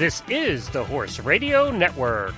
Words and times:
This 0.00 0.22
is 0.30 0.66
the 0.70 0.82
Horse 0.82 1.20
Radio 1.20 1.70
Network. 1.70 2.34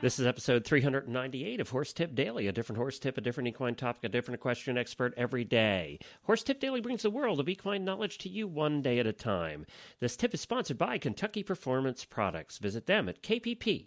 This 0.00 0.18
is 0.18 0.26
episode 0.26 0.64
398 0.64 1.60
of 1.60 1.70
Horse 1.70 1.92
Tip 1.92 2.16
Daily, 2.16 2.48
a 2.48 2.52
different 2.52 2.78
horse 2.78 2.98
tip, 2.98 3.16
a 3.16 3.20
different 3.20 3.46
equine 3.46 3.76
topic, 3.76 4.02
a 4.02 4.08
different 4.08 4.40
equestrian 4.40 4.76
expert 4.76 5.14
every 5.16 5.44
day. 5.44 6.00
Horse 6.24 6.42
Tip 6.42 6.58
Daily 6.58 6.80
brings 6.80 7.02
the 7.02 7.10
world 7.10 7.38
of 7.38 7.48
equine 7.48 7.84
knowledge 7.84 8.18
to 8.18 8.28
you 8.28 8.48
one 8.48 8.82
day 8.82 8.98
at 8.98 9.06
a 9.06 9.12
time. 9.12 9.66
This 10.00 10.16
tip 10.16 10.34
is 10.34 10.40
sponsored 10.40 10.78
by 10.78 10.98
Kentucky 10.98 11.44
Performance 11.44 12.04
Products. 12.04 12.58
Visit 12.58 12.86
them 12.86 13.08
at 13.08 13.22
kppusa.com. 13.22 13.86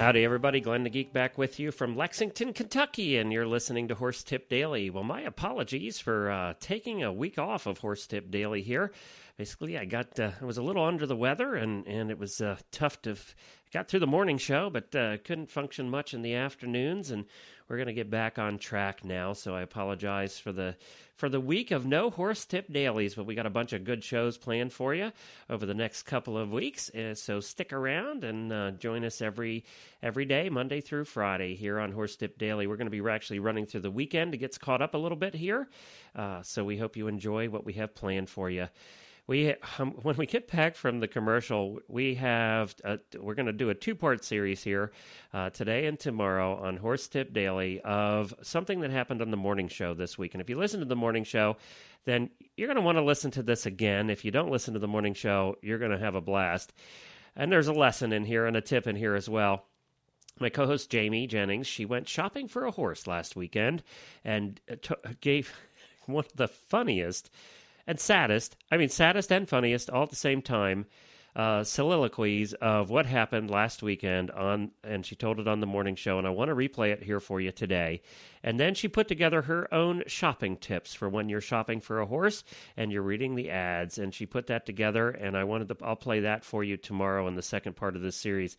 Howdy, 0.00 0.24
everybody. 0.24 0.62
Glenn 0.62 0.84
the 0.84 0.88
Geek 0.88 1.12
back 1.12 1.36
with 1.36 1.60
you 1.60 1.70
from 1.70 1.94
Lexington, 1.94 2.54
Kentucky, 2.54 3.18
and 3.18 3.30
you're 3.30 3.46
listening 3.46 3.86
to 3.88 3.94
Horse 3.94 4.22
Tip 4.22 4.48
Daily. 4.48 4.88
Well, 4.88 5.04
my 5.04 5.20
apologies 5.20 5.98
for 5.98 6.30
uh, 6.30 6.54
taking 6.58 7.02
a 7.02 7.12
week 7.12 7.38
off 7.38 7.66
of 7.66 7.76
Horse 7.76 8.06
Tip 8.06 8.30
Daily 8.30 8.62
here. 8.62 8.92
Basically, 9.40 9.78
I 9.78 9.86
got 9.86 10.20
uh, 10.20 10.32
I 10.38 10.44
was 10.44 10.58
a 10.58 10.62
little 10.62 10.84
under 10.84 11.06
the 11.06 11.16
weather, 11.16 11.54
and 11.54 11.86
and 11.86 12.10
it 12.10 12.18
was 12.18 12.42
uh, 12.42 12.58
tough 12.72 13.00
to 13.00 13.12
f- 13.12 13.34
got 13.72 13.88
through 13.88 14.00
the 14.00 14.06
morning 14.06 14.36
show, 14.36 14.68
but 14.68 14.94
uh, 14.94 15.16
couldn't 15.24 15.50
function 15.50 15.88
much 15.88 16.12
in 16.12 16.20
the 16.20 16.34
afternoons, 16.34 17.10
and 17.10 17.24
we're 17.66 17.78
going 17.78 17.86
to 17.86 17.94
get 17.94 18.10
back 18.10 18.38
on 18.38 18.58
track 18.58 19.02
now. 19.02 19.32
So 19.32 19.54
I 19.54 19.62
apologize 19.62 20.38
for 20.38 20.52
the 20.52 20.76
for 21.16 21.30
the 21.30 21.40
week 21.40 21.70
of 21.70 21.86
no 21.86 22.10
horse 22.10 22.44
tip 22.44 22.70
dailies, 22.70 23.14
but 23.14 23.24
we 23.24 23.34
got 23.34 23.46
a 23.46 23.50
bunch 23.50 23.72
of 23.72 23.82
good 23.82 24.04
shows 24.04 24.36
planned 24.36 24.74
for 24.74 24.94
you 24.94 25.10
over 25.48 25.64
the 25.64 25.72
next 25.72 26.02
couple 26.02 26.36
of 26.36 26.52
weeks. 26.52 26.94
Uh, 26.94 27.14
so 27.14 27.40
stick 27.40 27.72
around 27.72 28.24
and 28.24 28.52
uh, 28.52 28.72
join 28.72 29.06
us 29.06 29.22
every 29.22 29.64
every 30.02 30.26
day, 30.26 30.50
Monday 30.50 30.82
through 30.82 31.06
Friday, 31.06 31.54
here 31.54 31.80
on 31.80 31.92
Horse 31.92 32.14
Tip 32.14 32.36
Daily. 32.36 32.66
We're 32.66 32.76
going 32.76 32.90
to 32.92 33.02
be 33.02 33.10
actually 33.10 33.38
running 33.38 33.64
through 33.64 33.80
the 33.80 33.90
weekend 33.90 34.32
to 34.32 34.38
get 34.38 34.60
caught 34.60 34.82
up 34.82 34.92
a 34.92 34.98
little 34.98 35.16
bit 35.16 35.32
here. 35.32 35.70
Uh, 36.14 36.42
so 36.42 36.62
we 36.62 36.76
hope 36.76 36.94
you 36.94 37.08
enjoy 37.08 37.48
what 37.48 37.64
we 37.64 37.72
have 37.72 37.94
planned 37.94 38.28
for 38.28 38.50
you 38.50 38.68
we 39.30 39.54
um, 39.78 39.92
when 40.02 40.16
we 40.16 40.26
get 40.26 40.50
back 40.50 40.74
from 40.74 40.98
the 40.98 41.06
commercial, 41.08 41.78
we 41.88 42.16
have 42.16 42.74
a, 42.84 42.98
we're 43.18 43.36
going 43.36 43.46
to 43.46 43.52
do 43.52 43.70
a 43.70 43.74
two 43.74 43.94
part 43.94 44.24
series 44.24 44.62
here 44.62 44.90
uh, 45.32 45.48
today 45.50 45.86
and 45.86 45.98
tomorrow 45.98 46.56
on 46.56 46.76
Horse 46.76 47.06
Tip 47.06 47.32
Daily 47.32 47.80
of 47.82 48.34
something 48.42 48.80
that 48.80 48.90
happened 48.90 49.22
on 49.22 49.30
the 49.30 49.36
morning 49.36 49.68
show 49.68 49.94
this 49.94 50.18
week. 50.18 50.34
And 50.34 50.40
if 50.40 50.50
you 50.50 50.58
listen 50.58 50.80
to 50.80 50.86
the 50.86 50.96
morning 50.96 51.22
show, 51.22 51.56
then 52.04 52.28
you're 52.56 52.66
going 52.66 52.76
to 52.76 52.82
want 52.82 52.98
to 52.98 53.04
listen 53.04 53.30
to 53.30 53.42
this 53.42 53.66
again. 53.66 54.10
If 54.10 54.24
you 54.24 54.32
don't 54.32 54.50
listen 54.50 54.74
to 54.74 54.80
the 54.80 54.88
morning 54.88 55.14
show, 55.14 55.56
you're 55.62 55.78
going 55.78 55.92
to 55.92 55.98
have 55.98 56.16
a 56.16 56.20
blast. 56.20 56.72
And 57.36 57.52
there's 57.52 57.68
a 57.68 57.72
lesson 57.72 58.12
in 58.12 58.24
here 58.24 58.46
and 58.46 58.56
a 58.56 58.60
tip 58.60 58.88
in 58.88 58.96
here 58.96 59.14
as 59.14 59.28
well. 59.28 59.64
My 60.40 60.48
co 60.48 60.66
host 60.66 60.90
Jamie 60.90 61.28
Jennings, 61.28 61.68
she 61.68 61.84
went 61.84 62.08
shopping 62.08 62.48
for 62.48 62.64
a 62.64 62.72
horse 62.72 63.06
last 63.06 63.36
weekend 63.36 63.84
and 64.24 64.60
uh, 64.68 64.74
t- 64.82 64.94
gave 65.20 65.52
one 66.06 66.24
of 66.24 66.36
the 66.36 66.48
funniest 66.48 67.30
and 67.86 67.98
saddest, 67.98 68.56
I 68.70 68.76
mean, 68.76 68.88
saddest 68.88 69.32
and 69.32 69.48
funniest 69.48 69.90
all 69.90 70.04
at 70.04 70.10
the 70.10 70.16
same 70.16 70.42
time, 70.42 70.86
uh, 71.36 71.62
soliloquies 71.62 72.54
of 72.54 72.90
what 72.90 73.06
happened 73.06 73.50
last 73.50 73.82
weekend 73.82 74.30
on, 74.32 74.72
and 74.82 75.06
she 75.06 75.14
told 75.14 75.38
it 75.38 75.46
on 75.46 75.60
the 75.60 75.66
morning 75.66 75.94
show, 75.94 76.18
and 76.18 76.26
I 76.26 76.30
want 76.30 76.48
to 76.48 76.56
replay 76.56 76.92
it 76.92 77.02
here 77.02 77.20
for 77.20 77.40
you 77.40 77.52
today. 77.52 78.02
And 78.42 78.58
then 78.58 78.74
she 78.74 78.88
put 78.88 79.06
together 79.06 79.42
her 79.42 79.72
own 79.72 80.02
shopping 80.06 80.56
tips 80.56 80.94
for 80.94 81.08
when 81.08 81.28
you're 81.28 81.40
shopping 81.40 81.80
for 81.80 82.00
a 82.00 82.06
horse 82.06 82.42
and 82.76 82.90
you're 82.90 83.02
reading 83.02 83.36
the 83.36 83.50
ads, 83.50 83.98
and 83.98 84.12
she 84.12 84.26
put 84.26 84.48
that 84.48 84.66
together, 84.66 85.10
and 85.10 85.36
I 85.36 85.44
wanted 85.44 85.68
to, 85.68 85.76
I'll 85.82 85.96
play 85.96 86.20
that 86.20 86.44
for 86.44 86.64
you 86.64 86.76
tomorrow 86.76 87.28
in 87.28 87.36
the 87.36 87.42
second 87.42 87.76
part 87.76 87.96
of 87.96 88.02
this 88.02 88.16
series. 88.16 88.56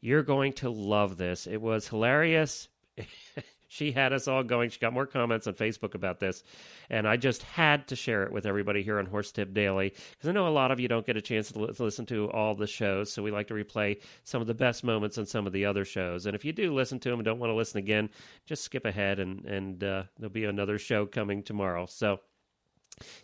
You're 0.00 0.22
going 0.22 0.52
to 0.54 0.70
love 0.70 1.16
this. 1.16 1.46
It 1.46 1.60
was 1.60 1.88
hilarious. 1.88 2.68
she 3.68 3.92
had 3.92 4.12
us 4.12 4.28
all 4.28 4.42
going. 4.42 4.70
She 4.70 4.78
got 4.78 4.92
more 4.92 5.06
comments 5.06 5.46
on 5.46 5.54
Facebook 5.54 5.94
about 5.94 6.20
this, 6.20 6.42
and 6.88 7.06
I 7.06 7.16
just 7.16 7.42
had 7.42 7.88
to 7.88 7.96
share 7.96 8.22
it 8.22 8.32
with 8.32 8.46
everybody 8.46 8.82
here 8.82 8.98
on 8.98 9.06
Horse 9.06 9.32
Tip 9.32 9.52
Daily 9.52 9.90
because 10.10 10.28
I 10.28 10.32
know 10.32 10.48
a 10.48 10.50
lot 10.50 10.70
of 10.70 10.80
you 10.80 10.88
don't 10.88 11.06
get 11.06 11.16
a 11.16 11.22
chance 11.22 11.50
to, 11.52 11.66
to 11.66 11.82
listen 11.82 12.06
to 12.06 12.30
all 12.30 12.54
the 12.54 12.66
shows, 12.66 13.12
so 13.12 13.22
we 13.22 13.30
like 13.30 13.48
to 13.48 13.54
replay 13.54 14.00
some 14.24 14.40
of 14.40 14.46
the 14.46 14.54
best 14.54 14.84
moments 14.84 15.18
on 15.18 15.26
some 15.26 15.46
of 15.46 15.52
the 15.52 15.64
other 15.64 15.84
shows. 15.84 16.26
And 16.26 16.34
if 16.34 16.44
you 16.44 16.52
do 16.52 16.74
listen 16.74 16.98
to 17.00 17.10
them 17.10 17.18
and 17.18 17.24
don't 17.24 17.38
want 17.38 17.50
to 17.50 17.56
listen 17.56 17.78
again, 17.78 18.10
just 18.46 18.62
skip 18.62 18.84
ahead, 18.84 19.18
and 19.18 19.44
and 19.44 19.82
uh, 19.82 20.04
there'll 20.18 20.32
be 20.32 20.44
another 20.44 20.78
show 20.78 21.06
coming 21.06 21.42
tomorrow. 21.42 21.86
So. 21.86 22.20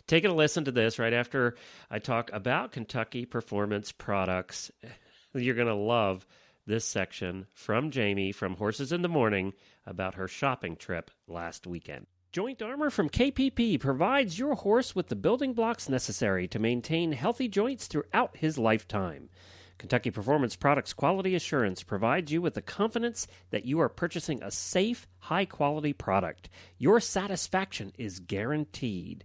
Taking 0.05 0.29
a 0.29 0.35
listen 0.35 0.65
to 0.65 0.71
this 0.71 0.99
right 0.99 1.13
after 1.13 1.55
I 1.89 1.97
talk 1.97 2.29
about 2.31 2.73
Kentucky 2.73 3.25
Performance 3.25 3.91
Products. 3.91 4.69
You're 5.33 5.55
going 5.55 5.67
to 5.67 5.73
love 5.73 6.27
this 6.65 6.85
section 6.85 7.47
from 7.53 7.91
Jamie 7.91 8.31
from 8.31 8.55
Horses 8.55 8.91
in 8.91 9.01
the 9.01 9.09
Morning 9.09 9.53
about 9.85 10.15
her 10.15 10.27
shopping 10.27 10.75
trip 10.75 11.11
last 11.27 11.67
weekend. 11.67 12.07
Joint 12.31 12.61
Armor 12.61 12.89
from 12.89 13.09
KPP 13.09 13.79
provides 13.79 14.39
your 14.39 14.55
horse 14.55 14.95
with 14.95 15.07
the 15.07 15.15
building 15.15 15.53
blocks 15.53 15.87
necessary 15.87 16.47
to 16.47 16.57
maintain 16.57 17.11
healthy 17.11 17.47
joints 17.47 17.85
throughout 17.85 18.37
his 18.37 18.57
lifetime. 18.57 19.29
Kentucky 19.77 20.11
Performance 20.11 20.55
Products 20.55 20.93
Quality 20.93 21.35
Assurance 21.35 21.83
provides 21.83 22.31
you 22.31 22.41
with 22.41 22.53
the 22.53 22.61
confidence 22.61 23.27
that 23.51 23.65
you 23.65 23.79
are 23.79 23.89
purchasing 23.89 24.41
a 24.41 24.49
safe, 24.49 25.07
high 25.23 25.45
quality 25.45 25.93
product. 25.93 26.49
Your 26.77 26.99
satisfaction 26.99 27.93
is 27.97 28.19
guaranteed. 28.19 29.23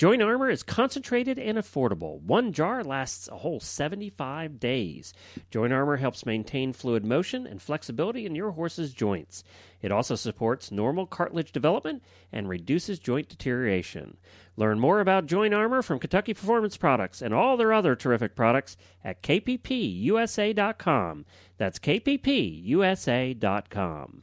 Joint 0.00 0.22
Armor 0.22 0.48
is 0.48 0.62
concentrated 0.62 1.38
and 1.38 1.58
affordable. 1.58 2.22
One 2.22 2.54
jar 2.54 2.82
lasts 2.82 3.28
a 3.28 3.36
whole 3.36 3.60
75 3.60 4.58
days. 4.58 5.12
Joint 5.50 5.74
Armor 5.74 5.96
helps 5.96 6.24
maintain 6.24 6.72
fluid 6.72 7.04
motion 7.04 7.46
and 7.46 7.60
flexibility 7.60 8.24
in 8.24 8.34
your 8.34 8.52
horse's 8.52 8.94
joints. 8.94 9.44
It 9.82 9.92
also 9.92 10.14
supports 10.14 10.72
normal 10.72 11.06
cartilage 11.06 11.52
development 11.52 12.02
and 12.32 12.48
reduces 12.48 12.98
joint 12.98 13.28
deterioration. 13.28 14.16
Learn 14.56 14.80
more 14.80 15.00
about 15.00 15.26
Joint 15.26 15.52
Armor 15.52 15.82
from 15.82 15.98
Kentucky 15.98 16.32
Performance 16.32 16.78
Products 16.78 17.20
and 17.20 17.34
all 17.34 17.58
their 17.58 17.72
other 17.72 17.94
terrific 17.94 18.34
products 18.34 18.78
at 19.04 19.22
kppusa.com. 19.22 21.26
That's 21.58 21.78
kppusa.com. 21.78 24.22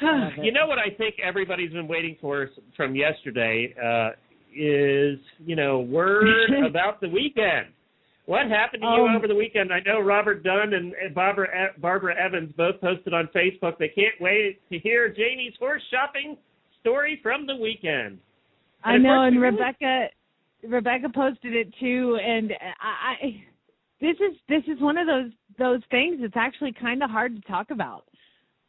you 0.42 0.52
know 0.52 0.66
what 0.66 0.78
I 0.78 0.94
think 0.96 1.16
everybody's 1.22 1.72
been 1.72 1.88
waiting 1.88 2.16
for 2.20 2.50
from 2.76 2.94
yesterday 2.94 3.74
uh, 3.82 4.10
is 4.54 5.18
you 5.38 5.56
know 5.56 5.80
word 5.80 6.28
about 6.68 7.00
the 7.00 7.08
weekend. 7.08 7.68
What 8.26 8.48
happened 8.48 8.82
to 8.82 8.88
you 8.88 9.06
um, 9.06 9.16
over 9.16 9.28
the 9.28 9.36
weekend? 9.36 9.72
I 9.72 9.78
know 9.86 10.00
Robert 10.00 10.42
Dunn 10.42 10.74
and, 10.74 10.92
and 10.94 11.14
Barbara 11.14 11.68
Barbara 11.78 12.14
Evans 12.16 12.52
both 12.56 12.80
posted 12.80 13.14
on 13.14 13.28
Facebook. 13.34 13.78
They 13.78 13.88
can't 13.88 14.20
wait 14.20 14.60
to 14.70 14.78
hear 14.78 15.08
Jamie's 15.08 15.54
horse 15.58 15.82
shopping 15.90 16.36
story 16.80 17.20
from 17.22 17.46
the 17.46 17.56
weekend. 17.56 18.18
And 18.84 18.96
I 19.06 19.10
know, 19.10 19.22
and 19.22 19.40
Rebecca 19.40 20.08
Rebecca 20.62 21.08
posted 21.14 21.54
it 21.54 21.72
too, 21.80 22.18
and 22.22 22.52
I, 22.80 23.26
I 23.26 23.44
this 24.00 24.16
is 24.16 24.36
this 24.48 24.62
is 24.66 24.80
one 24.80 24.98
of 24.98 25.06
those 25.06 25.30
those 25.58 25.80
things 25.90 26.18
that's 26.20 26.36
actually 26.36 26.72
kind 26.72 27.02
of 27.02 27.10
hard 27.10 27.34
to 27.36 27.42
talk 27.42 27.70
about. 27.70 28.04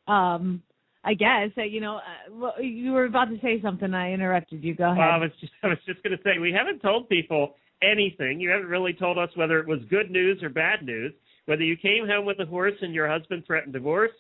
Um, 0.08 0.62
I 1.08 1.14
guess 1.14 1.52
uh, 1.58 1.62
you 1.64 1.80
know. 1.80 1.98
Uh, 1.98 2.34
well, 2.34 2.62
you 2.62 2.92
were 2.92 3.06
about 3.06 3.30
to 3.30 3.40
say 3.42 3.62
something. 3.62 3.94
I 3.94 4.12
interrupted 4.12 4.62
you. 4.62 4.76
Go 4.76 4.92
ahead. 4.92 4.98
Well, 4.98 5.10
I 5.10 5.18
was 5.18 5.32
just 5.40 5.54
I 5.64 5.68
was 5.68 5.78
just 5.88 6.04
going 6.04 6.16
to 6.16 6.22
say 6.24 6.38
we 6.40 6.52
haven't 6.52 6.82
told 6.82 7.08
people 7.08 7.56
anything. 7.82 8.42
You 8.42 8.50
haven't 8.50 8.68
really 8.68 8.94
told 8.94 9.18
us 9.18 9.30
whether 9.36 9.58
it 9.60 9.68
was 9.68 9.80
good 9.90 10.12
news 10.12 10.44
or 10.44 10.50
bad 10.50 10.84
news. 10.84 11.14
Whether 11.46 11.64
you 11.64 11.78
came 11.78 12.06
home 12.06 12.26
with 12.26 12.40
a 12.42 12.46
horse 12.46 12.74
and 12.82 12.94
your 12.94 13.08
husband 13.10 13.44
threatened 13.48 13.72
divorce, 13.72 14.12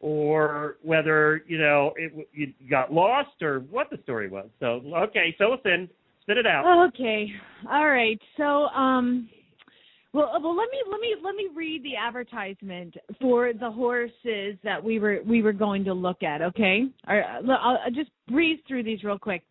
or 0.00 0.76
whether 0.82 1.42
you 1.46 1.56
know 1.56 1.94
it, 1.96 2.28
you 2.34 2.52
got 2.68 2.92
lost, 2.92 3.40
or 3.40 3.60
what 3.70 3.88
the 3.90 3.98
story 4.02 4.28
was. 4.28 4.48
So 4.60 4.82
okay, 5.08 5.34
fill 5.38 5.54
us 5.54 5.60
in. 5.64 5.88
Spit 6.20 6.36
it 6.36 6.46
out. 6.46 6.88
Okay. 6.88 7.28
All 7.70 7.88
right. 7.88 8.20
So 8.36 8.66
um 8.66 9.30
well, 10.14 10.30
uh, 10.34 10.38
well, 10.40 10.56
let 10.56 10.70
me 10.70 10.78
let 10.90 11.00
me 11.00 11.14
let 11.22 11.34
me 11.34 11.48
read 11.54 11.82
the 11.82 11.96
advertisement 11.96 12.96
for 13.20 13.52
the 13.52 13.70
horses 13.70 14.56
that 14.62 14.82
we 14.82 15.00
were 15.00 15.18
we 15.26 15.42
were 15.42 15.52
going 15.52 15.84
to 15.84 15.92
look 15.92 16.22
at. 16.22 16.40
Okay, 16.40 16.84
I'll, 17.06 17.50
I'll 17.50 17.90
just 17.90 18.10
breeze 18.28 18.60
through 18.66 18.84
these 18.84 19.02
real 19.02 19.18
quick. 19.18 19.42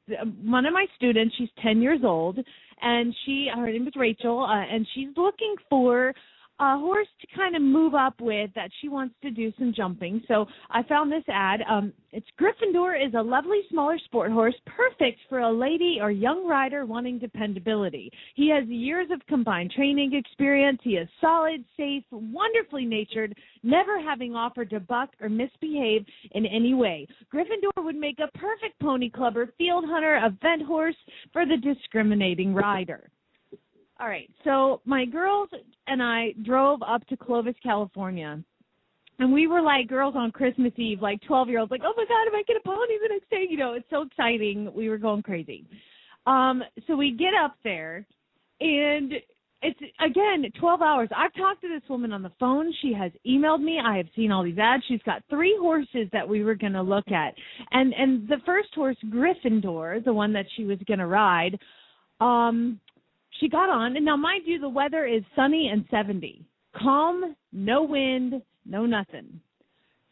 One 0.42 0.66
of 0.66 0.74
my 0.74 0.86
students, 0.96 1.36
she's 1.38 1.50
ten 1.62 1.82
years 1.82 2.00
old, 2.04 2.40
and 2.82 3.14
she 3.26 3.50
her 3.54 3.70
name 3.70 3.88
is 3.88 3.94
Rachel, 3.98 4.42
uh, 4.42 4.74
and 4.74 4.88
she's 4.96 5.10
looking 5.18 5.56
for 5.70 6.14
a 6.60 6.78
horse 6.78 7.08
to 7.20 7.28
kind 7.36 7.56
of 7.56 7.62
move 7.62 7.96
up 7.96 8.20
with 8.22 8.52
that 8.56 8.70
she 8.80 8.88
wants 8.88 9.16
to 9.22 9.32
do 9.32 9.52
some 9.58 9.74
jumping. 9.76 10.22
So 10.28 10.46
I 10.70 10.84
found 10.84 11.12
this 11.12 11.24
ad. 11.28 11.62
Um, 11.68 11.94
it's 12.12 12.28
Gryffindor 12.40 12.96
is 12.96 13.14
a 13.16 13.22
lovely 13.22 13.62
smaller 13.70 13.98
sport 14.06 14.32
horse, 14.32 14.54
perfect 14.66 15.20
for 15.30 15.40
a 15.40 15.52
lady 15.52 15.98
or 16.00 16.12
young 16.12 16.48
rider 16.48 16.86
wanting 16.86 17.18
dependability. 17.18 18.12
He 18.36 18.50
has 18.50 18.68
years 18.68 19.08
of 19.12 19.26
combined 19.28 19.72
training 19.72 20.14
experience. 20.14 20.80
He 20.84 20.92
is 20.92 21.08
solid, 21.20 21.66
safe, 21.76 22.04
wonderfully 22.12 22.86
natured, 22.86 23.36
never 23.64 24.00
having 24.00 24.36
offered 24.36 24.70
to 24.70 24.80
buck 24.80 25.10
or 25.22 25.30
misbehave 25.30 26.06
in 26.32 26.46
any 26.46 26.74
way. 26.74 27.08
Gryffindor 27.34 27.84
would 27.84 27.96
make 27.96 28.20
a 28.20 28.38
perfect 28.38 28.80
pony 28.80 29.10
clubber, 29.10 29.52
field 29.58 29.86
hunter, 29.88 30.18
event 30.18 30.62
horse 30.62 30.96
for 31.32 31.46
the 31.46 31.58
discriminating 31.58 32.54
rider. 32.54 33.10
All 34.00 34.08
right. 34.08 34.30
So 34.44 34.82
my 34.86 35.06
girls 35.06 35.50
and 35.88 36.02
I 36.02 36.34
drove 36.44 36.82
up 36.82 37.06
to 37.08 37.18
Clovis, 37.18 37.56
California. 37.62 38.44
and 39.20 39.32
we 39.32 39.48
were 39.48 39.62
like 39.62 39.88
girls 39.88 40.16
on 40.18 40.32
Christmas 40.32 40.74
Eve, 40.78 41.02
like 41.02 41.20
twelve 41.28 41.48
year 41.48 41.60
olds, 41.60 41.72
like, 41.72 41.82
oh 41.86 41.94
my 41.96 42.06
god, 42.06 42.28
am 42.28 42.36
I 42.36 42.44
get 42.48 42.58
a 42.58 42.66
pony 42.66 42.98
the 43.02 43.10
next 43.10 43.30
day? 43.30 43.46
You 43.50 43.58
know, 43.58 43.74
it's 43.74 43.90
so 43.90 44.02
exciting. 44.02 44.72
We 44.74 44.90
were 44.90 44.98
going 44.98 45.22
crazy. 45.22 45.66
Um, 46.26 46.64
so 46.88 46.96
we 46.96 47.12
get 47.12 47.34
up 47.40 47.56
there, 47.64 48.06
and 48.60 49.14
it's 49.62 49.80
again 50.04 50.44
12 50.60 50.82
hours. 50.82 51.10
I've 51.16 51.34
talked 51.36 51.62
to 51.62 51.70
this 51.70 51.88
woman 51.90 52.12
on 52.12 52.24
the 52.24 52.32
phone. 52.40 52.74
She 52.82 52.94
has 52.94 53.12
emailed 53.28 53.62
me. 53.62 53.80
I 53.86 53.98
have 53.98 54.08
seen 54.16 54.32
all 54.32 54.44
these 54.44 54.58
ads. 54.58 54.84
She's 54.88 55.02
got 55.06 55.22
three 55.30 55.56
horses 55.62 56.08
that 56.12 56.28
we 56.28 56.44
were 56.44 56.56
going 56.56 56.74
to 56.74 56.82
look 56.82 57.10
at. 57.12 57.34
And 57.72 57.94
and 57.94 58.28
the 58.28 58.42
first 58.46 58.70
horse 58.74 58.98
Gryffindor, 59.06 60.04
the 60.04 60.14
one 60.14 60.34
that 60.34 60.46
she 60.56 60.66
was 60.66 60.80
going 60.88 61.00
to 61.00 61.08
ride, 61.08 61.60
um 62.20 62.80
she 63.40 63.50
got 63.50 63.70
on 63.70 63.96
and 63.96 64.06
now 64.06 64.18
mind 64.18 64.44
you 64.46 64.60
the 64.60 64.70
weather 64.70 65.06
is 65.06 65.24
sunny 65.36 65.70
and 65.72 65.86
70. 65.90 66.46
Calm, 66.76 67.36
no 67.52 67.84
wind, 67.84 68.42
no 68.66 68.86
nothing. 68.86 69.40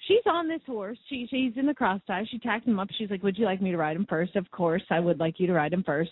She's 0.08 0.26
on 0.26 0.48
this 0.48 0.62
horse. 0.66 0.98
She 1.10 1.28
she's 1.30 1.54
in 1.56 1.68
the 1.68 1.74
cross 1.74 2.02
tie. 2.08 2.26
She 2.30 2.40
tacked 2.40 2.68
him 2.68 2.80
up. 2.80 2.90
She's 2.98 3.12
like, 3.12 3.22
"Would 3.22 3.38
you 3.38 3.46
like 3.46 3.62
me 3.62 3.72
to 3.72 3.78
ride 3.78 3.96
him 3.96 4.08
first? 4.10 4.36
Of 4.36 4.50
course, 4.50 4.82
I 4.90 5.00
would 5.00 5.20
like 5.20 5.40
you 5.40 5.46
to 5.48 5.54
ride 5.54 5.74
him 5.74 5.84
first 5.84 6.12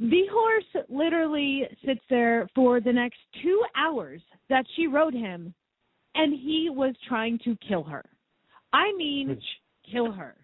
the 0.00 0.22
horse 0.30 0.86
literally 0.88 1.64
sits 1.84 2.00
there 2.08 2.48
for 2.54 2.80
the 2.80 2.92
next 2.92 3.18
two 3.42 3.62
hours 3.76 4.20
that 4.48 4.64
she 4.76 4.86
rode 4.86 5.14
him, 5.14 5.52
and 6.14 6.32
he 6.32 6.70
was 6.70 6.94
trying 7.08 7.38
to 7.44 7.56
kill 7.66 7.82
her. 7.82 8.04
I 8.72 8.92
mean, 8.96 9.40
kill 9.90 10.12
her. 10.12 10.36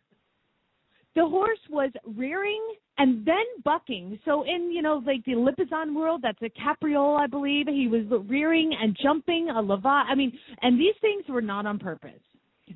The 1.15 1.27
horse 1.27 1.61
was 1.71 1.91
rearing 2.05 2.63
and 2.99 3.25
then 3.27 3.45
bucking. 3.65 4.19
So 4.25 4.43
in 4.43 4.71
you 4.73 4.83
know 4.83 5.03
like 5.07 5.25
the 5.25 5.33
Lipizzan 5.33 5.95
world, 5.95 6.21
that's 6.23 6.43
a 6.43 6.51
capriole, 6.51 7.17
I 7.17 7.27
believe. 7.27 7.67
He 7.69 7.89
was 7.89 8.05
rearing 8.29 8.73
and 8.81 8.97
jumping 9.03 9.51
a 9.51 9.61
lava. 9.61 10.05
I 10.09 10.15
mean, 10.15 10.37
and 10.63 10.79
these 10.79 10.95
things 11.01 11.25
were 11.29 11.43
not 11.43 11.67
on 11.67 11.79
purpose. 11.79 12.21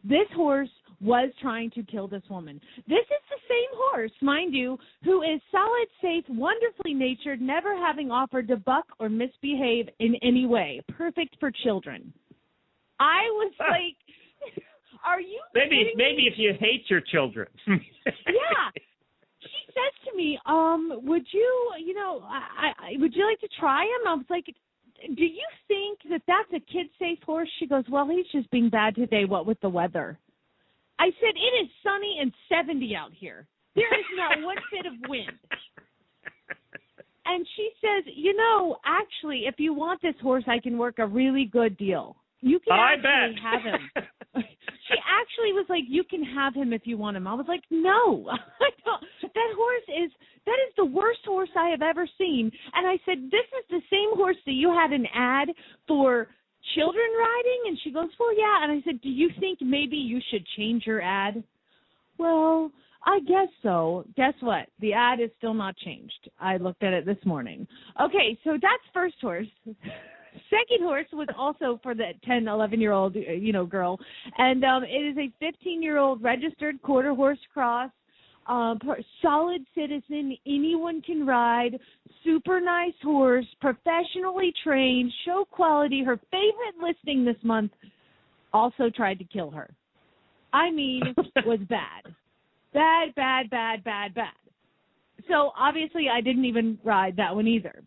This 0.04 0.26
horse 0.34 0.68
was 1.00 1.30
trying 1.40 1.70
to 1.70 1.82
kill 1.84 2.08
this 2.08 2.22
woman. 2.28 2.60
This 2.88 2.98
is 2.98 3.24
the 3.30 3.40
same 3.48 3.70
horse, 3.72 4.10
mind 4.20 4.52
you, 4.52 4.76
who 5.04 5.22
is 5.22 5.40
solid, 5.50 5.86
safe, 6.02 6.24
wonderfully 6.28 6.94
natured, 6.94 7.40
never 7.40 7.76
having 7.76 8.10
offered 8.10 8.48
to 8.48 8.56
buck 8.56 8.84
or 8.98 9.08
misbehave 9.08 9.88
in 10.00 10.16
any 10.22 10.44
way. 10.44 10.80
Perfect 10.88 11.36
for 11.38 11.52
children. 11.62 12.12
I 13.00 13.22
was 13.30 13.52
ah. 13.60 13.70
like, 13.70 13.96
are 15.04 15.20
you 15.20 15.40
maybe 15.54 15.92
maybe 15.96 16.26
if 16.26 16.34
you 16.36 16.54
hate 16.58 16.84
your 16.88 17.00
children? 17.00 17.48
yeah. 17.66 18.70
She 19.40 19.66
says 19.68 20.10
to 20.10 20.16
me, 20.16 20.38
um, 20.46 21.00
would 21.04 21.26
you, 21.32 21.72
you 21.84 21.94
know, 21.94 22.22
I, 22.24 22.72
I 22.78 22.90
would 22.98 23.14
you 23.14 23.26
like 23.26 23.40
to 23.40 23.48
try 23.58 23.82
him? 23.82 24.08
I 24.08 24.14
was 24.14 24.26
like, 24.28 24.46
do 24.46 25.24
you 25.24 25.46
think 25.68 26.00
that 26.10 26.22
that's 26.26 26.50
a 26.52 26.72
kid 26.72 26.86
safe 26.98 27.20
horse? 27.24 27.48
She 27.58 27.66
goes, 27.66 27.84
well, 27.88 28.08
he's 28.08 28.26
just 28.32 28.50
being 28.50 28.68
bad 28.68 28.96
today. 28.96 29.24
What 29.24 29.46
with 29.46 29.60
the 29.60 29.68
weather? 29.68 30.18
I 30.98 31.06
said, 31.20 31.34
it 31.36 31.64
is 31.64 31.70
sunny 31.84 32.18
and 32.20 32.32
70 32.48 32.96
out 32.96 33.12
here. 33.14 33.46
There 33.76 33.86
is 33.86 34.06
not 34.16 34.42
one 34.44 34.56
bit 34.72 34.86
of 34.86 35.08
wind. 35.08 35.38
And 37.24 37.46
she 37.56 37.70
says, 37.80 38.12
you 38.16 38.34
know, 38.34 38.78
actually, 38.84 39.44
if 39.46 39.56
you 39.58 39.74
want 39.74 40.00
this 40.02 40.14
horse, 40.22 40.44
I 40.46 40.58
can 40.58 40.78
work 40.78 40.98
a 40.98 41.06
really 41.06 41.44
good 41.44 41.76
deal. 41.76 42.16
You 42.40 42.58
can 42.58 42.72
I 42.72 42.94
actually 42.94 43.34
bet. 43.34 43.42
have 43.42 43.62
him. 43.62 43.80
actually 45.20 45.52
was 45.52 45.66
like, 45.68 45.84
"You 45.88 46.04
can 46.04 46.22
have 46.22 46.54
him 46.54 46.72
if 46.72 46.82
you 46.84 46.96
want 46.96 47.16
him." 47.16 47.26
I 47.26 47.34
was 47.34 47.46
like, 47.48 47.62
"No, 47.70 48.24
that 49.22 49.50
horse 49.56 49.88
is 49.88 50.10
that 50.46 50.58
is 50.68 50.74
the 50.76 50.84
worst 50.84 51.20
horse 51.24 51.50
I 51.56 51.68
have 51.68 51.82
ever 51.82 52.08
seen." 52.18 52.50
And 52.74 52.86
I 52.86 52.98
said, 53.04 53.30
"This 53.30 53.46
is 53.58 53.64
the 53.70 53.82
same 53.90 54.16
horse 54.16 54.36
that 54.46 54.52
you 54.52 54.70
had 54.70 54.92
an 54.92 55.06
ad 55.14 55.48
for 55.86 56.28
children 56.74 57.10
riding?" 57.18 57.60
And 57.66 57.78
she 57.82 57.90
goes, 57.90 58.10
"Well, 58.18 58.36
yeah." 58.36 58.64
And 58.64 58.72
I 58.72 58.82
said, 58.84 59.00
"Do 59.00 59.10
you 59.10 59.30
think 59.40 59.60
maybe 59.60 59.96
you 59.96 60.20
should 60.30 60.46
change 60.56 60.86
your 60.86 61.02
ad?" 61.02 61.42
Well, 62.18 62.72
I 63.04 63.20
guess 63.20 63.48
so. 63.62 64.04
Guess 64.16 64.34
what? 64.40 64.68
The 64.80 64.92
ad 64.92 65.20
is 65.20 65.30
still 65.38 65.54
not 65.54 65.76
changed. 65.76 66.30
I 66.40 66.56
looked 66.56 66.82
at 66.82 66.92
it 66.92 67.06
this 67.06 67.24
morning. 67.24 67.66
Okay, 68.00 68.38
so 68.44 68.52
that's 68.52 68.82
first 68.92 69.16
horse. 69.20 69.46
Second 70.50 70.84
horse 70.84 71.06
was 71.12 71.28
also 71.36 71.78
for 71.82 71.94
the 71.94 72.12
10, 72.24 72.48
11 72.48 72.80
year 72.80 72.92
old, 72.92 73.14
you 73.14 73.52
know, 73.52 73.66
girl, 73.66 73.98
and 74.36 74.64
um, 74.64 74.84
it 74.84 74.88
is 74.88 75.16
a 75.18 75.32
15 75.38 75.82
year 75.82 75.98
old 75.98 76.22
registered 76.22 76.80
quarter 76.82 77.14
horse 77.14 77.38
cross. 77.52 77.90
Um, 78.46 78.78
solid 79.20 79.62
citizen, 79.74 80.34
anyone 80.46 81.02
can 81.02 81.26
ride. 81.26 81.78
Super 82.24 82.60
nice 82.60 82.94
horse, 83.02 83.44
professionally 83.60 84.54
trained, 84.64 85.12
show 85.26 85.44
quality. 85.50 86.02
Her 86.02 86.18
favorite 86.30 86.82
listing 86.82 87.26
this 87.26 87.36
month 87.42 87.72
also 88.54 88.88
tried 88.88 89.18
to 89.18 89.24
kill 89.24 89.50
her. 89.50 89.68
I 90.54 90.70
mean, 90.70 91.02
was 91.46 91.60
bad, 91.68 92.14
bad, 92.72 93.14
bad, 93.14 93.50
bad, 93.50 93.84
bad, 93.84 94.14
bad. 94.14 94.32
So 95.28 95.52
obviously, 95.58 96.06
I 96.08 96.20
didn't 96.20 96.46
even 96.46 96.78
ride 96.84 97.16
that 97.16 97.34
one 97.34 97.46
either. 97.46 97.82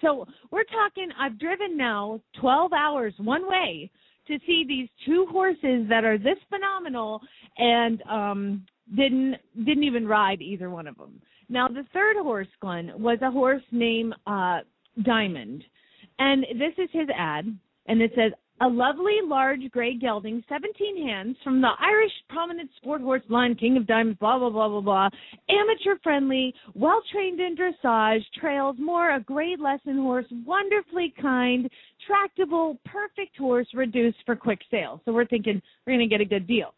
So 0.00 0.26
we're 0.50 0.64
talking, 0.64 1.08
I've 1.18 1.38
driven 1.38 1.76
now 1.76 2.20
12 2.40 2.72
hours 2.72 3.14
one 3.18 3.48
way 3.48 3.90
to 4.26 4.38
see 4.46 4.64
these 4.66 4.88
two 5.04 5.26
horses 5.30 5.86
that 5.88 6.04
are 6.04 6.18
this 6.18 6.38
phenomenal 6.48 7.20
and 7.58 8.02
um 8.02 8.66
didn't 8.96 9.36
didn't 9.64 9.84
even 9.84 10.06
ride 10.06 10.40
either 10.40 10.70
one 10.70 10.86
of 10.86 10.96
them. 10.96 11.20
Now 11.48 11.68
the 11.68 11.84
third 11.92 12.16
horse, 12.16 12.48
Glenn, 12.60 12.92
was 12.96 13.18
a 13.22 13.30
horse 13.30 13.62
named 13.72 14.14
uh 14.26 14.60
Diamond. 15.02 15.64
And 16.18 16.44
this 16.58 16.72
is 16.78 16.90
his 16.92 17.08
ad 17.16 17.56
and 17.86 18.02
it 18.02 18.12
says 18.14 18.32
a 18.60 18.68
lovely 18.68 19.16
large 19.24 19.60
gray 19.70 19.94
gelding, 19.94 20.44
17 20.48 21.06
hands, 21.06 21.36
from 21.42 21.62
the 21.62 21.70
Irish 21.80 22.12
prominent 22.28 22.70
sport 22.76 23.00
horse 23.00 23.22
line, 23.30 23.54
King 23.54 23.78
of 23.78 23.86
Diamonds, 23.86 24.18
blah, 24.18 24.38
blah, 24.38 24.50
blah, 24.50 24.68
blah, 24.68 24.80
blah. 24.80 25.08
Amateur 25.48 25.98
friendly, 26.02 26.54
well 26.74 27.02
trained 27.10 27.40
in 27.40 27.56
dressage, 27.56 28.22
trails, 28.38 28.76
more 28.78 29.14
a 29.14 29.20
grade 29.20 29.60
lesson 29.60 29.96
horse, 29.96 30.26
wonderfully 30.44 31.14
kind, 31.20 31.70
tractable, 32.06 32.78
perfect 32.84 33.36
horse, 33.38 33.66
reduced 33.72 34.18
for 34.26 34.36
quick 34.36 34.60
sale. 34.70 35.00
So 35.04 35.12
we're 35.12 35.26
thinking 35.26 35.62
we're 35.86 35.94
going 35.94 36.08
to 36.08 36.14
get 36.14 36.20
a 36.20 36.28
good 36.28 36.46
deal. 36.46 36.74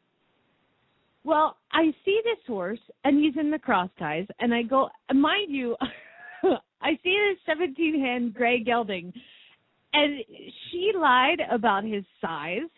Well, 1.25 1.57
I 1.73 1.93
see 2.05 2.21
this 2.25 2.39
horse, 2.47 2.81
and 3.05 3.19
he's 3.23 3.35
in 3.39 3.51
the 3.51 3.59
cross 3.59 3.91
ties, 3.99 4.27
and 4.39 4.55
I 4.55 4.63
go, 4.63 4.89
mind 5.13 5.53
you, 5.53 5.77
I 6.81 6.99
see 7.03 7.17
this 7.31 7.39
17 7.47 8.01
hand 8.01 8.35
gray 8.35 8.63
gelding 8.63 9.13
and 9.93 10.25
she 10.71 10.93
lied 10.97 11.41
about 11.51 11.85
his 11.85 12.05
size. 12.21 12.69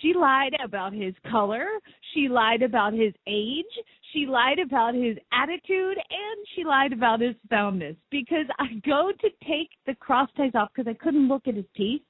She 0.00 0.14
lied 0.14 0.52
about 0.64 0.92
his 0.92 1.14
color. 1.30 1.66
She 2.14 2.28
lied 2.28 2.62
about 2.62 2.92
his 2.92 3.12
age. 3.26 3.64
She 4.12 4.26
lied 4.26 4.58
about 4.58 4.94
his 4.94 5.16
attitude 5.32 5.96
and 5.98 6.46
she 6.54 6.64
lied 6.64 6.92
about 6.92 7.20
his 7.20 7.34
soundness 7.48 7.96
because 8.10 8.46
I 8.58 8.80
go 8.84 9.12
to 9.20 9.28
take 9.46 9.70
the 9.86 9.94
cross 9.94 10.28
ties 10.36 10.52
off 10.54 10.70
because 10.74 10.90
I 10.90 11.02
couldn't 11.02 11.28
look 11.28 11.46
at 11.46 11.54
his 11.54 11.66
teeth. 11.76 12.02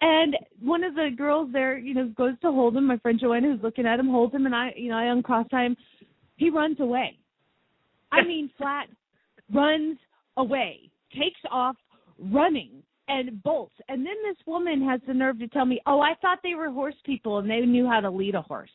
And 0.00 0.36
one 0.60 0.84
of 0.84 0.94
the 0.94 1.10
girls 1.16 1.50
there, 1.52 1.76
you 1.76 1.94
know, 1.94 2.08
goes 2.16 2.38
to 2.42 2.52
hold 2.52 2.76
him. 2.76 2.86
My 2.86 2.98
friend 2.98 3.18
Joanna, 3.18 3.52
who's 3.52 3.62
looking 3.62 3.86
at 3.86 3.98
him, 3.98 4.08
holds 4.08 4.32
him, 4.32 4.46
and 4.46 4.54
I, 4.54 4.72
you 4.76 4.90
know, 4.90 4.96
I 4.96 5.06
uncross 5.06 5.46
tie 5.50 5.64
him. 5.64 5.76
He 6.36 6.50
runs 6.50 6.78
away. 6.78 7.18
I 8.12 8.22
mean, 8.22 8.48
flat 8.58 8.86
runs 9.52 9.98
away, 10.36 10.90
takes 11.12 11.40
off 11.50 11.74
running 12.18 12.82
and 13.08 13.42
bolts. 13.42 13.74
And 13.88 14.04
then 14.04 14.14
this 14.24 14.36
woman 14.46 14.86
has 14.86 15.00
the 15.06 15.14
nerve 15.14 15.38
to 15.40 15.48
tell 15.48 15.64
me, 15.64 15.80
"Oh, 15.86 16.00
I 16.00 16.14
thought 16.20 16.40
they 16.42 16.54
were 16.54 16.70
horse 16.70 16.94
people 17.04 17.38
and 17.38 17.50
they 17.50 17.60
knew 17.60 17.86
how 17.86 18.00
to 18.00 18.10
lead 18.10 18.34
a 18.34 18.42
horse." 18.42 18.70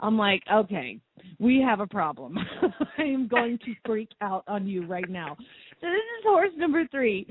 I'm 0.00 0.18
like, 0.18 0.42
"Okay, 0.52 0.98
we 1.38 1.60
have 1.60 1.80
a 1.80 1.86
problem. 1.86 2.38
I 2.98 3.02
am 3.02 3.28
going 3.28 3.58
to 3.58 3.74
freak 3.84 4.10
out 4.20 4.44
on 4.48 4.66
you 4.66 4.86
right 4.86 5.08
now." 5.08 5.36
So 5.80 5.86
this 5.86 6.02
is 6.18 6.24
horse 6.24 6.52
number 6.56 6.86
3. 6.88 7.26